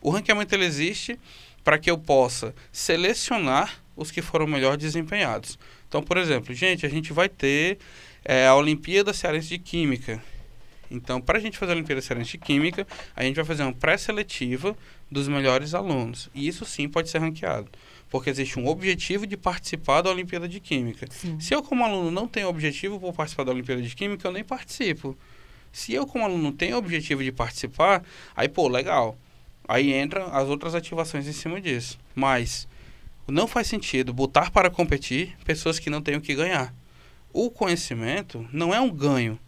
[0.01, 1.19] O ranqueamento ele existe
[1.63, 5.59] para que eu possa selecionar os que foram melhor desempenhados.
[5.89, 7.79] Então, por exemplo, gente, a gente vai ter
[8.29, 10.23] é, a Olimpíada Cearense de Química.
[10.91, 13.73] Então, para a gente fazer a Olimpíada Cearense de Química, a gente vai fazer uma
[13.73, 14.77] pré-seletiva
[15.11, 16.29] dos melhores alunos.
[16.35, 17.69] E isso sim pode ser ranqueado.
[18.11, 21.07] Porque existe um objetivo de participar da Olimpíada de Química.
[21.11, 21.39] Sim.
[21.39, 24.45] Se eu, como aluno, não tenho objetivo por participar da Olimpíada de Química, eu nem
[24.45, 25.17] participo.
[25.73, 28.05] Se eu, como aluno, tenho objetivo de participar,
[28.35, 29.17] aí, pô, legal.
[29.69, 31.99] Aí entra as outras ativações em cima disso.
[32.15, 32.67] Mas
[33.29, 36.73] não faz sentido botar para competir pessoas que não têm o que ganhar.
[37.39, 39.39] O conhecimento não é um ganho.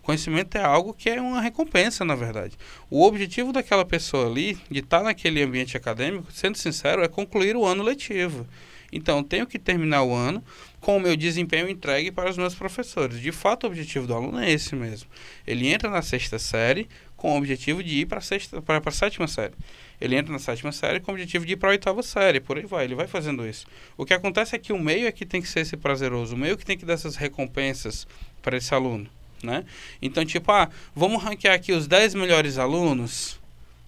[0.00, 2.58] O conhecimento é algo que é uma recompensa, na verdade.
[2.90, 7.64] O objetivo daquela pessoa ali, de estar naquele ambiente acadêmico, sendo sincero, é concluir o
[7.64, 8.44] ano letivo.
[8.92, 10.42] Então, tenho que terminar o ano
[10.80, 13.20] com o meu desempenho entregue para os meus professores.
[13.20, 15.08] De fato, o objetivo do aluno é esse mesmo.
[15.46, 19.54] Ele entra na sexta série com o objetivo de ir para a sétima série.
[20.00, 22.56] Ele entra na sétima série com o objetivo de ir para a oitava série, por
[22.56, 23.66] aí vai, ele vai fazendo isso.
[23.96, 26.38] O que acontece é que o meio é que tem que ser esse prazeroso, o
[26.38, 28.06] meio que tem que dar essas recompensas
[28.40, 29.08] para esse aluno,
[29.42, 29.64] né?
[30.00, 33.40] Então, tipo, ah, vamos ranquear aqui os 10 melhores alunos.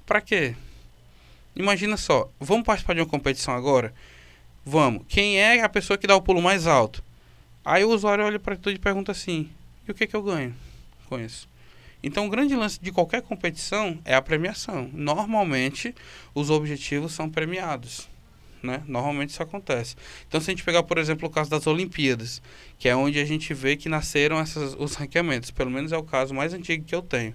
[0.05, 0.57] Para quê?
[1.55, 3.95] Imagina só, vamos participar de uma competição agora?
[4.65, 5.05] Vamos.
[5.09, 7.03] Quem é a pessoa que dá o pulo mais alto?
[7.65, 9.51] Aí o usuário olha para tudo e pergunta assim:
[9.87, 10.55] e o que, que eu ganho
[11.09, 11.49] com isso?
[12.03, 14.89] Então, o grande lance de qualquer competição é a premiação.
[14.93, 15.95] Normalmente,
[16.35, 18.09] os objetivos são premiados.
[18.63, 18.83] Né?
[18.87, 19.97] Normalmente isso acontece.
[20.27, 22.43] Então, se a gente pegar, por exemplo, o caso das Olimpíadas,
[22.79, 26.03] que é onde a gente vê que nasceram essas, os ranqueamentos, pelo menos é o
[26.03, 27.35] caso mais antigo que eu tenho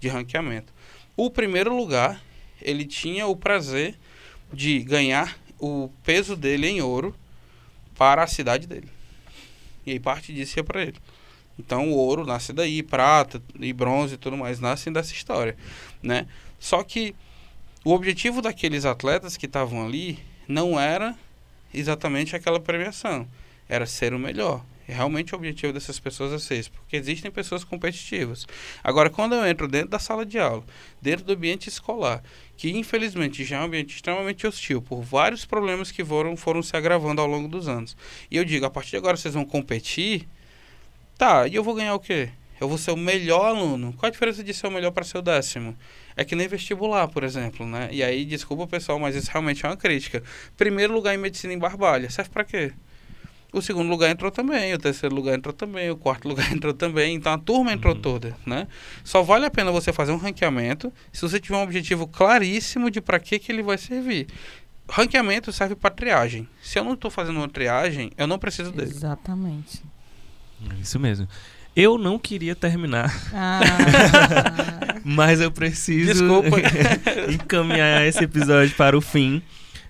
[0.00, 0.72] de ranqueamento.
[1.16, 2.22] O primeiro lugar,
[2.60, 3.98] ele tinha o prazer
[4.52, 7.14] de ganhar o peso dele em ouro
[7.96, 8.88] para a cidade dele.
[9.86, 10.96] E aí parte disso ia para ele.
[11.58, 15.56] Então o ouro nasce daí, prata e bronze e tudo mais nascem dessa história,
[16.02, 16.26] né?
[16.58, 17.14] Só que
[17.84, 21.16] o objetivo daqueles atletas que estavam ali não era
[21.72, 23.28] exatamente aquela premiação,
[23.68, 24.64] era ser o melhor.
[24.86, 28.46] Realmente o objetivo dessas pessoas é ser isso, porque existem pessoas competitivas.
[28.82, 30.62] Agora, quando eu entro dentro da sala de aula,
[31.00, 32.22] dentro do ambiente escolar,
[32.56, 36.76] que infelizmente já é um ambiente extremamente hostil, por vários problemas que foram, foram se
[36.76, 37.96] agravando ao longo dos anos,
[38.30, 40.26] e eu digo, a partir de agora vocês vão competir,
[41.16, 42.30] Tá, e eu vou ganhar o quê?
[42.60, 43.92] Eu vou ser o melhor aluno.
[43.92, 45.76] Qual a diferença de ser o melhor para ser o décimo?
[46.16, 47.88] É que nem vestibular, por exemplo, né?
[47.92, 50.22] E aí, desculpa pessoal, mas isso realmente é uma crítica.
[50.56, 52.72] Primeiro lugar em medicina em Barbalha, serve para quê?
[53.54, 57.14] O segundo lugar entrou também, o terceiro lugar entrou também, o quarto lugar entrou também.
[57.14, 58.00] Então a turma entrou uhum.
[58.00, 58.66] toda, né?
[59.04, 63.00] Só vale a pena você fazer um ranqueamento se você tiver um objetivo claríssimo de
[63.00, 64.26] para que que ele vai servir.
[64.90, 66.48] Ranqueamento serve para triagem.
[66.60, 68.90] Se eu não estou fazendo uma triagem, eu não preciso dele.
[68.90, 69.82] Exatamente.
[70.80, 71.28] Isso mesmo.
[71.76, 73.14] Eu não queria terminar.
[73.32, 73.60] Ah.
[75.04, 76.24] mas eu preciso
[77.32, 79.40] encaminhar esse episódio para o fim.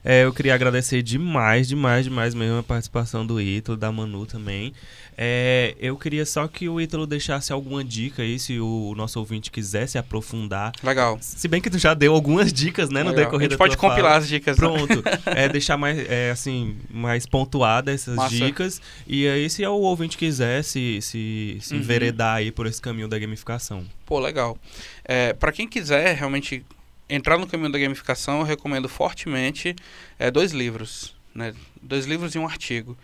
[0.05, 4.75] É, eu queria agradecer demais, demais, demais mesmo a participação do Ítalo, da Manu também.
[5.17, 9.51] É, eu queria só que o Ítalo deixasse alguma dica aí, se o nosso ouvinte
[9.51, 10.73] quisesse aprofundar.
[10.83, 11.17] Legal.
[11.21, 13.13] Se bem que tu já deu algumas dicas, né, Legal.
[13.13, 14.17] no decorrer da A gente pode compilar fala.
[14.19, 14.59] as dicas.
[14.59, 14.67] Né?
[14.67, 15.03] Pronto.
[15.27, 18.35] é, deixar mais, é, assim, mais pontuada essas Massa.
[18.35, 18.83] dicas.
[19.07, 21.81] E aí, se o ouvinte quiser se, se, se uhum.
[21.81, 23.87] enveredar aí por esse caminho da gamificação.
[24.05, 24.59] Pô, legal.
[25.05, 26.63] É, para quem quiser realmente
[27.09, 29.75] entrar no caminho da gamificação, eu recomendo fortemente
[30.19, 31.15] é, dois livros.
[31.35, 31.55] Né?
[31.83, 32.97] Dois livros e um artigo.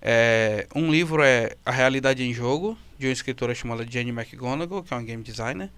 [0.00, 4.92] É, um livro é A Realidade em Jogo, de uma escritora chamada Jenny McGonigal, que
[4.92, 5.70] é uma game designer.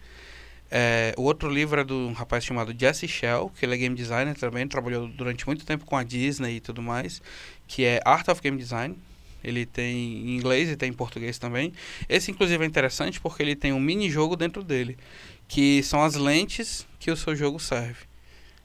[0.71, 3.97] É, o outro livro é de um rapaz chamado Jesse Shell, que ele é game
[3.97, 7.23] designer também, trabalhou durante muito tempo com a Disney e tudo mais,
[7.67, 8.97] que é Art of Game Design.
[9.43, 11.73] Ele tem em inglês e tem em português também.
[12.09, 14.99] Esse, inclusive, é interessante porque ele tem um mini jogo dentro dele,
[15.47, 18.05] que são as lentes que o seu jogo serve.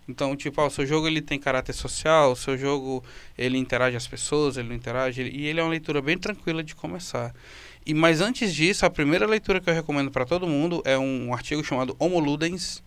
[0.06, 3.02] Então, tipo, ó, o seu jogo ele tem caráter social, o seu jogo
[3.38, 6.76] ele interage as pessoas, ele interage, ele, e ele é uma leitura bem tranquila de
[6.76, 7.34] começar.
[7.86, 11.34] E mas antes disso, a primeira leitura que eu recomendo para todo mundo é um
[11.34, 12.84] artigo chamado Homo Ludens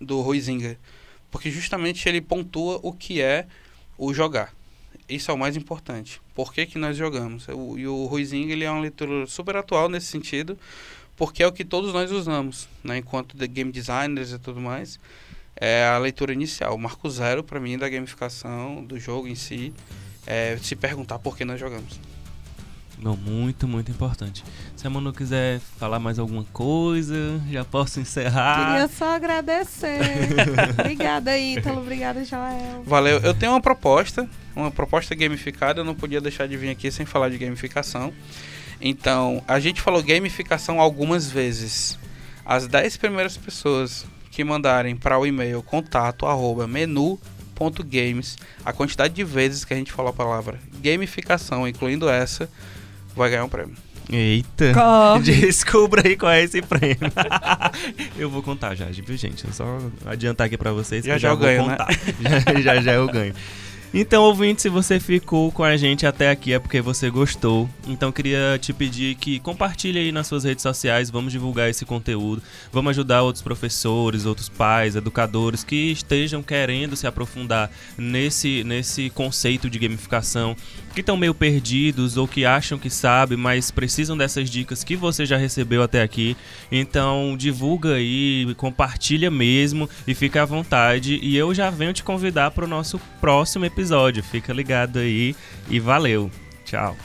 [0.00, 0.78] do Ruizinga,
[1.32, 3.48] porque justamente ele pontua o que é
[3.98, 4.54] o jogar.
[5.08, 6.20] Isso é o mais importante.
[6.32, 7.48] Por que, que nós jogamos?
[7.48, 10.56] O, e o Ruizinga ele é uma leitura super atual nesse sentido,
[11.16, 14.98] porque é o que todos nós usamos, né, enquanto game designers e tudo mais
[15.56, 16.74] é a leitura inicial.
[16.74, 19.72] O marco zero para mim da gamificação do jogo em si
[20.26, 22.00] é se perguntar por que nós jogamos.
[23.00, 24.44] Não, muito, muito importante.
[24.76, 28.72] Se a Manu quiser falar mais alguma coisa, já posso encerrar.
[28.72, 30.00] Queria só agradecer.
[30.78, 31.80] obrigada, Ítalo.
[31.80, 32.84] Obrigada, Joel.
[32.84, 33.18] Valeu.
[33.18, 35.80] Eu tenho uma proposta, uma proposta gamificada.
[35.80, 38.12] Eu não podia deixar de vir aqui sem falar de gamificação.
[38.82, 41.96] Então, a gente falou gamificação algumas vezes.
[42.44, 49.22] As 10 primeiras pessoas que mandarem para o e-mail contato arroba menu.games a quantidade de
[49.22, 52.50] vezes que a gente falou a palavra gamificação, incluindo essa,
[53.14, 53.76] vai ganhar um prêmio.
[54.10, 54.72] Eita!
[54.74, 55.22] Corre.
[55.40, 56.98] Descubra aí qual é esse prêmio.
[58.18, 59.46] eu vou contar já, viu, gente?
[59.46, 61.88] É só adiantar aqui para vocês já, já, já eu ganho, contar.
[62.18, 62.40] Né?
[62.40, 63.34] já, já já eu ganho.
[63.94, 67.68] Então, ouvinte, se você ficou com a gente até aqui é porque você gostou.
[67.86, 72.42] Então, queria te pedir que compartilhe aí nas suas redes sociais, vamos divulgar esse conteúdo,
[72.72, 79.68] vamos ajudar outros professores, outros pais, educadores que estejam querendo se aprofundar nesse, nesse conceito
[79.68, 80.56] de gamificação,
[80.92, 85.24] que estão meio perdidos ou que acham que sabe, mas precisam dessas dicas que você
[85.26, 86.36] já recebeu até aqui.
[86.70, 91.18] Então, divulga aí, compartilha mesmo e fica à vontade.
[91.22, 94.22] E eu já venho te convidar para o nosso próximo episódio.
[94.22, 95.34] Fica ligado aí
[95.68, 96.30] e valeu.
[96.64, 96.96] Tchau.